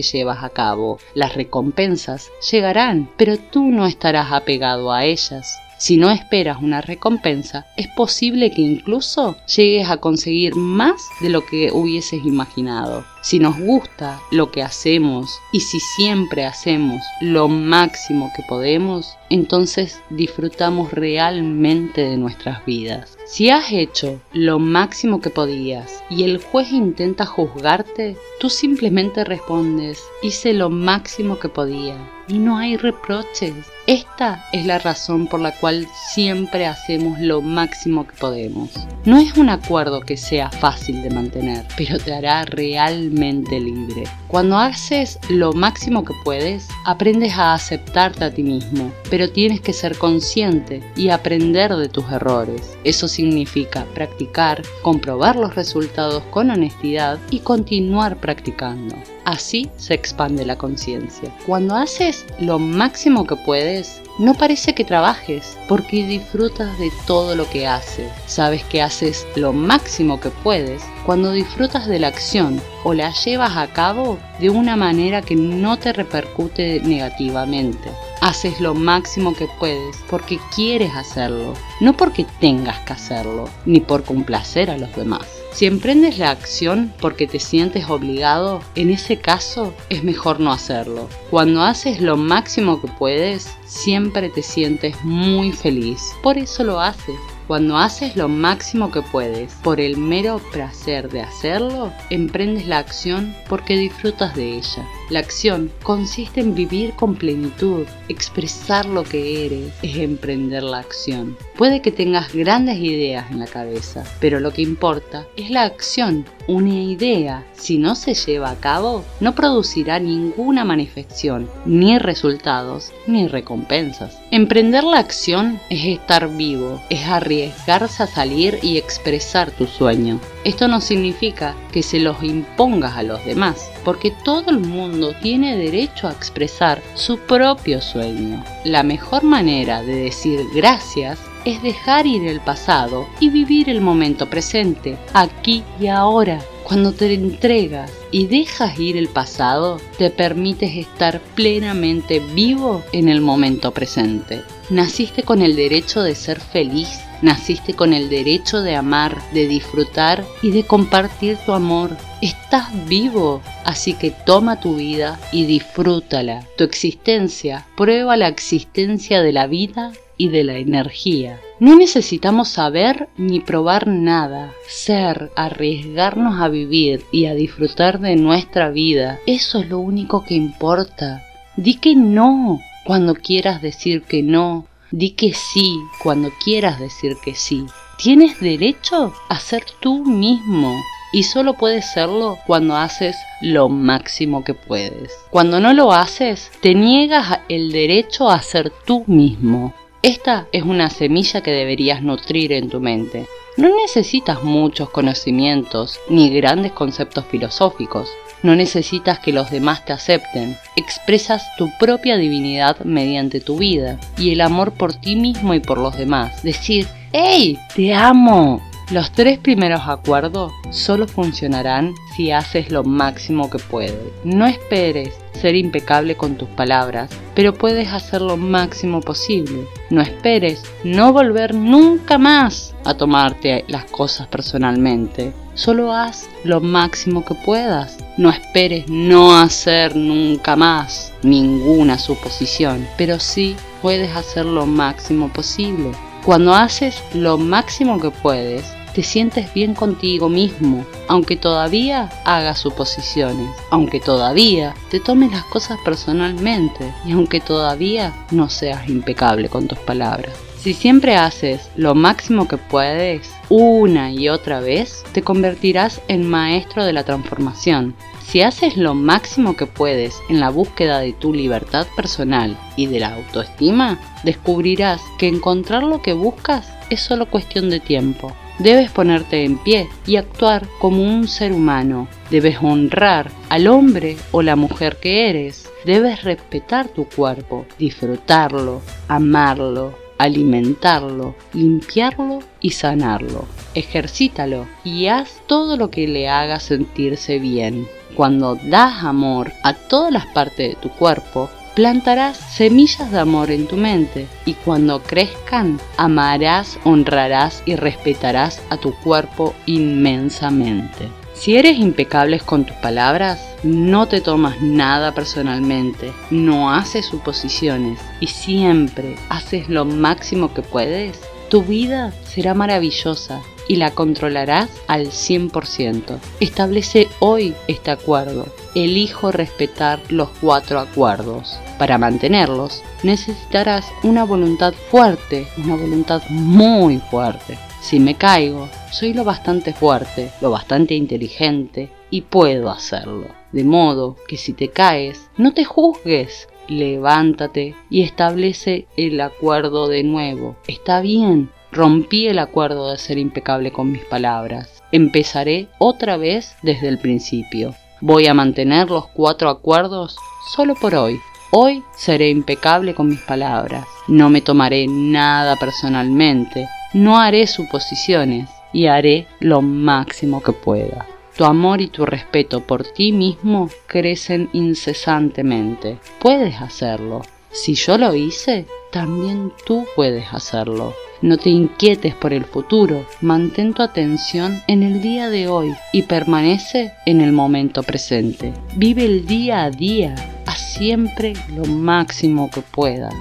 llevas 0.00 0.44
a 0.44 0.50
cabo. 0.50 0.98
Las 1.14 1.34
recompensas 1.34 2.30
llegarán, 2.52 3.10
pero 3.16 3.36
tú 3.36 3.64
no 3.64 3.86
estarás 3.86 4.30
apegado 4.30 4.92
a 4.92 5.04
ellas. 5.04 5.58
Si 5.76 5.96
no 5.96 6.08
esperas 6.12 6.62
una 6.62 6.80
recompensa, 6.80 7.66
es 7.76 7.88
posible 7.88 8.52
que 8.52 8.62
incluso 8.62 9.36
llegues 9.56 9.90
a 9.90 9.96
conseguir 9.96 10.54
más 10.54 11.02
de 11.20 11.30
lo 11.30 11.44
que 11.44 11.72
hubieses 11.72 12.24
imaginado. 12.24 13.04
Si 13.22 13.40
nos 13.40 13.58
gusta 13.58 14.20
lo 14.30 14.52
que 14.52 14.62
hacemos 14.62 15.28
y 15.52 15.58
si 15.58 15.80
siempre 15.96 16.44
hacemos 16.44 17.02
lo 17.20 17.48
máximo 17.48 18.30
que 18.36 18.44
podemos, 18.48 19.16
entonces 19.30 20.00
disfrutamos 20.10 20.92
realmente 20.92 22.02
de 22.02 22.16
nuestras 22.16 22.64
vidas. 22.64 23.18
Si 23.32 23.48
has 23.48 23.72
hecho 23.72 24.20
lo 24.34 24.58
máximo 24.58 25.22
que 25.22 25.30
podías 25.30 26.04
y 26.10 26.24
el 26.24 26.36
juez 26.36 26.70
intenta 26.70 27.24
juzgarte, 27.24 28.14
tú 28.38 28.50
simplemente 28.50 29.24
respondes, 29.24 30.02
hice 30.22 30.52
lo 30.52 30.68
máximo 30.68 31.38
que 31.38 31.48
podía 31.48 31.96
y 32.28 32.38
no 32.38 32.58
hay 32.58 32.76
reproches. 32.76 33.54
Esta 33.86 34.44
es 34.52 34.64
la 34.64 34.78
razón 34.78 35.26
por 35.26 35.40
la 35.40 35.52
cual 35.52 35.88
siempre 36.12 36.66
hacemos 36.66 37.18
lo 37.20 37.40
máximo 37.42 38.06
que 38.06 38.14
podemos. 38.14 38.70
No 39.04 39.18
es 39.18 39.36
un 39.36 39.48
acuerdo 39.48 40.00
que 40.00 40.16
sea 40.16 40.48
fácil 40.50 41.02
de 41.02 41.10
mantener, 41.10 41.66
pero 41.76 41.98
te 41.98 42.14
hará 42.14 42.44
realmente 42.44 43.58
libre. 43.58 44.04
Cuando 44.28 44.56
haces 44.56 45.18
lo 45.28 45.52
máximo 45.52 46.04
que 46.04 46.14
puedes, 46.24 46.68
aprendes 46.84 47.32
a 47.34 47.54
aceptarte 47.54 48.24
a 48.24 48.30
ti 48.32 48.44
mismo, 48.44 48.92
pero 49.10 49.30
tienes 49.30 49.60
que 49.60 49.72
ser 49.72 49.98
consciente 49.98 50.82
y 50.96 51.08
aprender 51.08 51.74
de 51.74 51.88
tus 51.88 52.08
errores. 52.12 52.70
Eso 52.84 53.08
significa 53.22 53.86
practicar, 53.94 54.62
comprobar 54.82 55.36
los 55.36 55.54
resultados 55.54 56.24
con 56.30 56.50
honestidad 56.50 57.20
y 57.30 57.38
continuar 57.38 58.16
practicando. 58.16 58.96
Así 59.24 59.70
se 59.76 59.94
expande 59.94 60.44
la 60.44 60.58
conciencia. 60.58 61.32
Cuando 61.46 61.76
haces 61.76 62.26
lo 62.40 62.58
máximo 62.58 63.24
que 63.24 63.36
puedes, 63.36 64.02
no 64.18 64.34
parece 64.34 64.74
que 64.74 64.84
trabajes 64.84 65.56
porque 65.68 66.06
disfrutas 66.06 66.78
de 66.78 66.90
todo 67.06 67.34
lo 67.34 67.48
que 67.48 67.66
haces. 67.66 68.10
Sabes 68.26 68.62
que 68.64 68.82
haces 68.82 69.26
lo 69.36 69.52
máximo 69.52 70.20
que 70.20 70.30
puedes 70.30 70.82
cuando 71.06 71.32
disfrutas 71.32 71.86
de 71.86 71.98
la 71.98 72.08
acción 72.08 72.60
o 72.84 72.94
la 72.94 73.12
llevas 73.12 73.56
a 73.56 73.68
cabo 73.68 74.18
de 74.38 74.50
una 74.50 74.76
manera 74.76 75.22
que 75.22 75.36
no 75.36 75.78
te 75.78 75.92
repercute 75.92 76.80
negativamente. 76.80 77.90
Haces 78.20 78.60
lo 78.60 78.74
máximo 78.74 79.34
que 79.34 79.48
puedes 79.58 79.96
porque 80.08 80.38
quieres 80.54 80.94
hacerlo, 80.94 81.54
no 81.80 81.96
porque 81.96 82.26
tengas 82.40 82.78
que 82.80 82.92
hacerlo, 82.92 83.48
ni 83.64 83.80
por 83.80 84.04
complacer 84.04 84.70
a 84.70 84.78
los 84.78 84.94
demás. 84.94 85.26
Si 85.52 85.66
emprendes 85.66 86.18
la 86.18 86.30
acción 86.30 86.94
porque 87.00 87.26
te 87.26 87.38
sientes 87.38 87.90
obligado, 87.90 88.62
en 88.74 88.90
ese 88.90 89.18
caso 89.18 89.74
es 89.90 90.02
mejor 90.02 90.40
no 90.40 90.50
hacerlo. 90.50 91.08
Cuando 91.30 91.62
haces 91.62 92.00
lo 92.00 92.16
máximo 92.16 92.80
que 92.80 92.88
puedes, 92.88 93.50
siempre 93.72 94.28
te 94.28 94.42
sientes 94.42 95.02
muy 95.02 95.52
feliz. 95.52 96.14
Por 96.22 96.38
eso 96.38 96.62
lo 96.62 96.80
haces. 96.80 97.16
Cuando 97.46 97.76
haces 97.76 98.16
lo 98.16 98.28
máximo 98.28 98.90
que 98.90 99.02
puedes 99.02 99.52
por 99.64 99.80
el 99.80 99.96
mero 99.96 100.40
placer 100.52 101.08
de 101.10 101.22
hacerlo, 101.22 101.92
emprendes 102.10 102.66
la 102.66 102.78
acción 102.78 103.34
porque 103.48 103.76
disfrutas 103.76 104.34
de 104.36 104.56
ella. 104.56 104.86
La 105.12 105.18
acción 105.18 105.70
consiste 105.82 106.40
en 106.40 106.54
vivir 106.54 106.94
con 106.94 107.16
plenitud, 107.16 107.84
expresar 108.08 108.86
lo 108.86 109.04
que 109.04 109.44
eres, 109.44 109.70
es 109.82 109.98
emprender 109.98 110.62
la 110.62 110.78
acción. 110.78 111.36
Puede 111.58 111.82
que 111.82 111.92
tengas 111.92 112.32
grandes 112.32 112.78
ideas 112.78 113.30
en 113.30 113.38
la 113.38 113.46
cabeza, 113.46 114.04
pero 114.20 114.40
lo 114.40 114.52
que 114.52 114.62
importa 114.62 115.26
es 115.36 115.50
la 115.50 115.64
acción. 115.64 116.24
Una 116.48 116.72
idea, 116.72 117.44
si 117.52 117.76
no 117.76 117.94
se 117.94 118.14
lleva 118.14 118.50
a 118.50 118.56
cabo, 118.56 119.04
no 119.20 119.34
producirá 119.34 119.98
ninguna 119.98 120.64
manifestación, 120.64 121.46
ni 121.66 121.98
resultados, 121.98 122.90
ni 123.06 123.28
recompensas. 123.28 124.18
Emprender 124.30 124.82
la 124.82 124.98
acción 124.98 125.60
es 125.68 125.84
estar 125.84 126.26
vivo, 126.34 126.80
es 126.88 127.04
arriesgarse 127.04 128.02
a 128.02 128.06
salir 128.06 128.58
y 128.62 128.78
expresar 128.78 129.50
tu 129.50 129.66
sueño. 129.66 130.18
Esto 130.44 130.68
no 130.68 130.80
significa 130.80 131.54
que 131.70 131.82
se 131.82 132.00
los 132.00 132.22
impongas 132.22 132.96
a 132.96 133.02
los 133.02 133.22
demás, 133.26 133.70
porque 133.84 134.12
todo 134.24 134.50
el 134.50 134.60
mundo 134.60 135.14
tiene 135.20 135.56
derecho 135.56 136.08
a 136.08 136.12
expresar 136.12 136.82
su 136.94 137.18
propio 137.18 137.80
sueño. 137.80 138.44
La 138.64 138.82
mejor 138.82 139.22
manera 139.22 139.82
de 139.82 139.96
decir 139.96 140.40
gracias 140.54 141.18
es 141.44 141.62
dejar 141.62 142.06
ir 142.06 142.26
el 142.26 142.40
pasado 142.40 143.08
y 143.20 143.30
vivir 143.30 143.68
el 143.68 143.80
momento 143.80 144.30
presente, 144.30 144.96
aquí 145.12 145.64
y 145.80 145.88
ahora. 145.88 146.40
Cuando 146.62 146.92
te 146.92 147.12
entregas 147.12 147.90
y 148.12 148.28
dejas 148.28 148.78
ir 148.78 148.96
el 148.96 149.08
pasado, 149.08 149.80
te 149.98 150.10
permites 150.10 150.76
estar 150.76 151.20
plenamente 151.34 152.20
vivo 152.20 152.84
en 152.92 153.08
el 153.08 153.20
momento 153.20 153.72
presente. 153.72 154.42
Naciste 154.70 155.24
con 155.24 155.42
el 155.42 155.56
derecho 155.56 156.02
de 156.02 156.14
ser 156.14 156.40
feliz, 156.40 157.00
naciste 157.22 157.74
con 157.74 157.94
el 157.94 158.10
derecho 158.10 158.60
de 158.60 158.76
amar, 158.76 159.22
de 159.32 159.46
disfrutar 159.46 160.24
y 160.42 160.50
de 160.50 160.64
compartir 160.64 161.38
tu 161.46 161.52
amor. 161.52 161.96
Estás 162.20 162.68
vivo, 162.86 163.40
así 163.64 163.94
que 163.94 164.10
toma 164.10 164.60
tu 164.60 164.76
vida 164.76 165.18
y 165.32 165.46
disfrútala. 165.46 166.46
Tu 166.58 166.64
existencia 166.64 167.66
prueba 167.76 168.16
la 168.16 168.28
existencia 168.28 169.22
de 169.22 169.32
la 169.32 169.46
vida 169.46 169.92
y 170.16 170.28
de 170.28 170.44
la 170.44 170.56
energía. 170.58 171.40
No 171.58 171.76
necesitamos 171.76 172.48
saber 172.48 173.08
ni 173.16 173.40
probar 173.40 173.86
nada, 173.86 174.52
ser, 174.68 175.30
arriesgarnos 175.36 176.40
a 176.40 176.48
vivir 176.48 177.04
y 177.12 177.26
a 177.26 177.34
disfrutar 177.34 178.00
de 178.00 178.16
nuestra 178.16 178.70
vida. 178.70 179.18
Eso 179.26 179.60
es 179.60 179.68
lo 179.68 179.78
único 179.78 180.24
que 180.24 180.34
importa. 180.34 181.22
Di 181.56 181.74
que 181.74 181.94
no 181.94 182.60
cuando 182.84 183.14
quieras 183.14 183.62
decir 183.62 184.02
que 184.02 184.22
no. 184.22 184.66
Di 184.92 185.12
que 185.12 185.32
sí 185.32 185.80
cuando 186.02 186.30
quieras 186.44 186.78
decir 186.78 187.16
que 187.24 187.34
sí. 187.34 187.64
Tienes 187.96 188.38
derecho 188.40 189.14
a 189.28 189.40
ser 189.40 189.64
tú 189.80 190.04
mismo 190.04 190.78
y 191.12 191.22
solo 191.22 191.54
puedes 191.54 191.90
serlo 191.92 192.38
cuando 192.46 192.76
haces 192.76 193.16
lo 193.40 193.70
máximo 193.70 194.44
que 194.44 194.52
puedes. 194.52 195.12
Cuando 195.30 195.60
no 195.60 195.72
lo 195.72 195.92
haces, 195.92 196.50
te 196.60 196.74
niegas 196.74 197.40
el 197.48 197.72
derecho 197.72 198.28
a 198.28 198.42
ser 198.42 198.70
tú 198.86 199.04
mismo. 199.06 199.72
Esta 200.02 200.48
es 200.50 200.64
una 200.64 200.90
semilla 200.90 201.42
que 201.42 201.52
deberías 201.52 202.02
nutrir 202.02 202.52
en 202.52 202.68
tu 202.68 202.80
mente. 202.80 203.28
No 203.56 203.68
necesitas 203.68 204.42
muchos 204.42 204.90
conocimientos 204.90 206.00
ni 206.08 206.28
grandes 206.28 206.72
conceptos 206.72 207.24
filosóficos. 207.26 208.08
No 208.42 208.56
necesitas 208.56 209.20
que 209.20 209.32
los 209.32 209.52
demás 209.52 209.84
te 209.84 209.92
acepten. 209.92 210.56
Expresas 210.74 211.44
tu 211.56 211.70
propia 211.78 212.16
divinidad 212.16 212.80
mediante 212.80 213.40
tu 213.40 213.58
vida 213.58 214.00
y 214.18 214.32
el 214.32 214.40
amor 214.40 214.72
por 214.72 214.92
ti 214.92 215.14
mismo 215.14 215.54
y 215.54 215.60
por 215.60 215.78
los 215.78 215.96
demás. 215.96 216.42
Decir, 216.42 216.88
¡Hey! 217.12 217.56
¡Te 217.76 217.94
amo! 217.94 218.60
Los 218.90 219.12
tres 219.12 219.38
primeros 219.38 219.82
acuerdos 219.86 220.52
solo 220.70 221.06
funcionarán 221.06 221.94
si 222.14 222.30
haces 222.30 222.70
lo 222.70 222.84
máximo 222.84 223.48
que 223.48 223.58
puedes. 223.58 223.96
No 224.24 224.46
esperes 224.46 225.14
ser 225.32 225.54
impecable 225.54 226.16
con 226.16 226.36
tus 226.36 226.48
palabras, 226.50 227.10
pero 227.34 227.54
puedes 227.54 227.88
hacer 227.88 228.20
lo 228.20 228.36
máximo 228.36 229.00
posible. 229.00 229.66
No 229.90 230.02
esperes 230.02 230.62
no 230.84 231.12
volver 231.12 231.54
nunca 231.54 232.18
más 232.18 232.74
a 232.84 232.94
tomarte 232.94 233.64
las 233.68 233.84
cosas 233.86 234.26
personalmente. 234.28 235.32
Solo 235.54 235.92
haz 235.92 236.28
lo 236.44 236.60
máximo 236.60 237.24
que 237.24 237.34
puedas. 237.34 237.98
No 238.18 238.30
esperes 238.30 238.88
no 238.88 239.36
hacer 239.36 239.96
nunca 239.96 240.56
más 240.56 241.12
ninguna 241.22 241.98
suposición, 241.98 242.86
pero 242.96 243.18
sí 243.18 243.56
puedes 243.80 244.14
hacer 244.14 244.44
lo 244.44 244.66
máximo 244.66 245.28
posible. 245.28 245.92
Cuando 246.24 246.54
haces 246.54 247.02
lo 247.14 247.36
máximo 247.36 248.00
que 248.00 248.10
puedes, 248.10 248.64
te 248.94 249.02
sientes 249.02 249.52
bien 249.54 249.74
contigo 249.74 250.28
mismo, 250.28 250.86
aunque 251.08 251.36
todavía 251.36 252.10
hagas 252.24 252.60
suposiciones, 252.60 253.50
aunque 253.70 253.98
todavía 253.98 254.72
te 254.88 255.00
tomes 255.00 255.32
las 255.32 255.44
cosas 255.46 255.78
personalmente 255.84 256.94
y 257.04 257.10
aunque 257.10 257.40
todavía 257.40 258.14
no 258.30 258.48
seas 258.48 258.88
impecable 258.88 259.48
con 259.48 259.66
tus 259.66 259.78
palabras. 259.80 260.32
Si 260.60 260.74
siempre 260.74 261.16
haces 261.16 261.68
lo 261.74 261.96
máximo 261.96 262.46
que 262.46 262.56
puedes, 262.56 263.28
una 263.48 264.12
y 264.12 264.28
otra 264.28 264.60
vez, 264.60 265.02
te 265.12 265.22
convertirás 265.22 266.00
en 266.06 266.28
maestro 266.28 266.84
de 266.84 266.92
la 266.92 267.02
transformación. 267.02 267.96
Si 268.32 268.40
haces 268.40 268.78
lo 268.78 268.94
máximo 268.94 269.56
que 269.56 269.66
puedes 269.66 270.22
en 270.30 270.40
la 270.40 270.48
búsqueda 270.48 271.00
de 271.00 271.12
tu 271.12 271.34
libertad 271.34 271.86
personal 271.94 272.58
y 272.76 272.86
de 272.86 272.98
la 272.98 273.12
autoestima, 273.12 274.00
descubrirás 274.24 275.02
que 275.18 275.28
encontrar 275.28 275.82
lo 275.82 276.00
que 276.00 276.14
buscas 276.14 276.72
es 276.88 277.02
solo 277.02 277.26
cuestión 277.26 277.68
de 277.68 277.78
tiempo. 277.78 278.32
Debes 278.58 278.90
ponerte 278.90 279.44
en 279.44 279.58
pie 279.58 279.86
y 280.06 280.16
actuar 280.16 280.66
como 280.78 281.02
un 281.02 281.28
ser 281.28 281.52
humano. 281.52 282.08
Debes 282.30 282.56
honrar 282.62 283.30
al 283.50 283.66
hombre 283.66 284.16
o 284.30 284.40
la 284.40 284.56
mujer 284.56 284.96
que 284.96 285.28
eres. 285.28 285.68
Debes 285.84 286.24
respetar 286.24 286.88
tu 286.88 287.04
cuerpo, 287.04 287.66
disfrutarlo, 287.78 288.80
amarlo, 289.08 289.92
alimentarlo, 290.22 291.34
limpiarlo 291.52 292.40
y 292.60 292.70
sanarlo. 292.70 293.46
Ejercítalo 293.74 294.66
y 294.84 295.06
haz 295.06 295.40
todo 295.46 295.76
lo 295.76 295.90
que 295.90 296.06
le 296.06 296.28
haga 296.28 296.60
sentirse 296.60 297.38
bien. 297.38 297.86
Cuando 298.14 298.56
das 298.56 299.02
amor 299.04 299.52
a 299.62 299.74
todas 299.74 300.12
las 300.12 300.26
partes 300.26 300.70
de 300.70 300.76
tu 300.80 300.90
cuerpo, 300.90 301.48
plantarás 301.74 302.36
semillas 302.36 303.10
de 303.10 303.18
amor 303.18 303.50
en 303.50 303.66
tu 303.66 303.76
mente 303.76 304.28
y 304.44 304.54
cuando 304.54 305.02
crezcan 305.02 305.80
amarás, 305.96 306.78
honrarás 306.84 307.62
y 307.64 307.76
respetarás 307.76 308.60
a 308.70 308.76
tu 308.76 308.94
cuerpo 309.00 309.54
inmensamente. 309.66 311.08
Si 311.32 311.56
eres 311.56 311.78
impecable 311.78 312.38
con 312.40 312.64
tus 312.64 312.76
palabras, 312.76 313.51
no 313.62 314.06
te 314.06 314.20
tomas 314.20 314.60
nada 314.60 315.14
personalmente, 315.14 316.12
no 316.30 316.72
haces 316.72 317.06
suposiciones 317.06 317.98
y 318.20 318.26
siempre 318.26 319.16
haces 319.28 319.68
lo 319.68 319.84
máximo 319.84 320.52
que 320.52 320.62
puedes, 320.62 321.20
tu 321.48 321.62
vida 321.62 322.12
será 322.24 322.54
maravillosa 322.54 323.42
y 323.68 323.76
la 323.76 323.90
controlarás 323.90 324.70
al 324.88 325.08
100%. 325.08 326.18
Establece 326.40 327.08
hoy 327.20 327.54
este 327.68 327.90
acuerdo. 327.90 328.46
Elijo 328.74 329.30
respetar 329.32 330.00
los 330.08 330.30
cuatro 330.40 330.80
acuerdos. 330.80 331.58
Para 331.78 331.98
mantenerlos 331.98 332.82
necesitarás 333.02 333.86
una 334.02 334.24
voluntad 334.24 334.72
fuerte, 334.90 335.46
una 335.58 335.76
voluntad 335.76 336.22
muy 336.30 336.98
fuerte. 337.10 337.58
Si 337.80 337.98
me 337.98 338.14
caigo, 338.14 338.68
soy 338.90 339.12
lo 339.12 339.24
bastante 339.24 339.72
fuerte, 339.72 340.30
lo 340.40 340.50
bastante 340.50 340.94
inteligente 340.94 341.90
y 342.10 342.22
puedo 342.22 342.70
hacerlo. 342.70 343.41
De 343.52 343.64
modo 343.64 344.16
que 344.26 344.36
si 344.36 344.52
te 344.52 344.68
caes, 344.68 345.30
no 345.36 345.52
te 345.52 345.64
juzgues, 345.64 346.48
levántate 346.68 347.74
y 347.90 348.02
establece 348.02 348.86
el 348.96 349.20
acuerdo 349.20 349.88
de 349.88 350.02
nuevo. 350.02 350.56
Está 350.66 351.00
bien, 351.00 351.50
Rompí 351.72 352.28
el 352.28 352.38
acuerdo 352.38 352.90
de 352.90 352.98
ser 352.98 353.16
impecable 353.16 353.72
con 353.72 353.90
mis 353.90 354.04
palabras. 354.04 354.82
Empezaré 354.92 355.68
otra 355.78 356.18
vez 356.18 356.54
desde 356.60 356.88
el 356.88 356.98
principio. 356.98 357.74
Voy 358.02 358.26
a 358.26 358.34
mantener 358.34 358.90
los 358.90 359.06
cuatro 359.06 359.48
acuerdos 359.48 360.14
solo 360.54 360.74
por 360.74 360.94
hoy. 360.94 361.18
Hoy 361.50 361.82
seré 361.96 362.28
impecable 362.28 362.94
con 362.94 363.08
mis 363.08 363.20
palabras. 363.20 363.86
No 364.06 364.28
me 364.28 364.42
tomaré 364.42 364.86
nada 364.86 365.56
personalmente. 365.56 366.68
No 366.92 367.18
haré 367.18 367.46
suposiciones 367.46 368.50
y 368.74 368.86
haré 368.86 369.26
lo 369.40 369.62
máximo 369.62 370.42
que 370.42 370.52
pueda. 370.52 371.06
Tu 371.36 371.44
amor 371.44 371.80
y 371.80 371.88
tu 371.88 372.04
respeto 372.04 372.60
por 372.60 372.84
ti 372.84 373.12
mismo 373.12 373.70
crecen 373.86 374.50
incesantemente. 374.52 375.98
Puedes 376.20 376.60
hacerlo. 376.60 377.22
Si 377.50 377.74
yo 377.74 377.98
lo 377.98 378.14
hice, 378.14 378.66
también 378.90 379.52
tú 379.66 379.86
puedes 379.96 380.32
hacerlo. 380.32 380.94
No 381.22 381.38
te 381.38 381.50
inquietes 381.50 382.14
por 382.14 382.32
el 382.32 382.44
futuro, 382.44 383.06
mantén 383.20 383.74
tu 383.74 383.82
atención 383.82 384.60
en 384.66 384.82
el 384.82 385.00
día 385.00 385.30
de 385.30 385.48
hoy 385.48 385.72
y 385.92 386.02
permanece 386.02 386.92
en 387.06 387.20
el 387.20 387.32
momento 387.32 387.82
presente. 387.82 388.52
Vive 388.74 389.04
el 389.04 389.24
día 389.24 389.62
a 389.62 389.70
día, 389.70 390.14
haz 390.46 390.74
siempre 390.74 391.34
lo 391.54 391.64
máximo 391.64 392.50
que 392.50 392.60
puedas. 392.60 393.14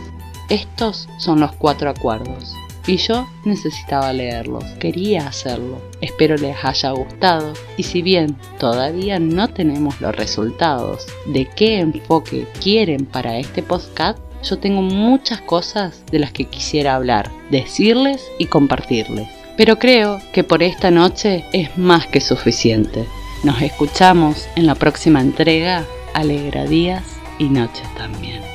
Estos 0.50 1.08
son 1.18 1.40
los 1.40 1.52
cuatro 1.54 1.90
acuerdos. 1.90 2.56
Y 2.88 2.98
yo 2.98 3.28
necesitaba 3.46 4.12
leerlos, 4.12 4.64
quería 4.80 5.28
hacerlo. 5.28 5.82
Espero 6.02 6.36
les 6.36 6.56
haya 6.64 6.92
gustado 6.92 7.54
y 7.78 7.84
si 7.84 8.02
bien 8.02 8.36
todavía 8.60 9.20
no 9.20 9.48
tenemos 9.50 10.02
los 10.02 10.16
resultados 10.16 11.06
de 11.28 11.46
qué 11.46 11.80
enfoque 11.80 12.48
quieren 12.62 13.06
para 13.06 13.38
este 13.38 13.62
podcast, 13.62 14.20
yo 14.44 14.58
tengo 14.58 14.82
muchas 14.82 15.42
cosas 15.42 16.04
de 16.12 16.20
las 16.20 16.32
que 16.32 16.46
quisiera 16.46 16.96
hablar, 16.96 17.30
decirles 17.52 18.24
y 18.40 18.46
compartirles. 18.46 19.28
Pero 19.58 19.78
creo 19.78 20.20
que 20.34 20.44
por 20.44 20.64
esta 20.64 20.90
noche 20.90 21.46
es 21.54 21.78
más 21.78 22.08
que 22.08 22.22
suficiente. 22.22 23.06
Nos 23.44 23.62
escuchamos 23.62 24.48
en 24.56 24.66
la 24.66 24.76
próxima 24.76 25.22
entrega, 25.22 25.86
Alegra 26.14 26.66
días 26.66 27.04
y 27.38 27.46
noches 27.46 27.88
también. 27.96 28.51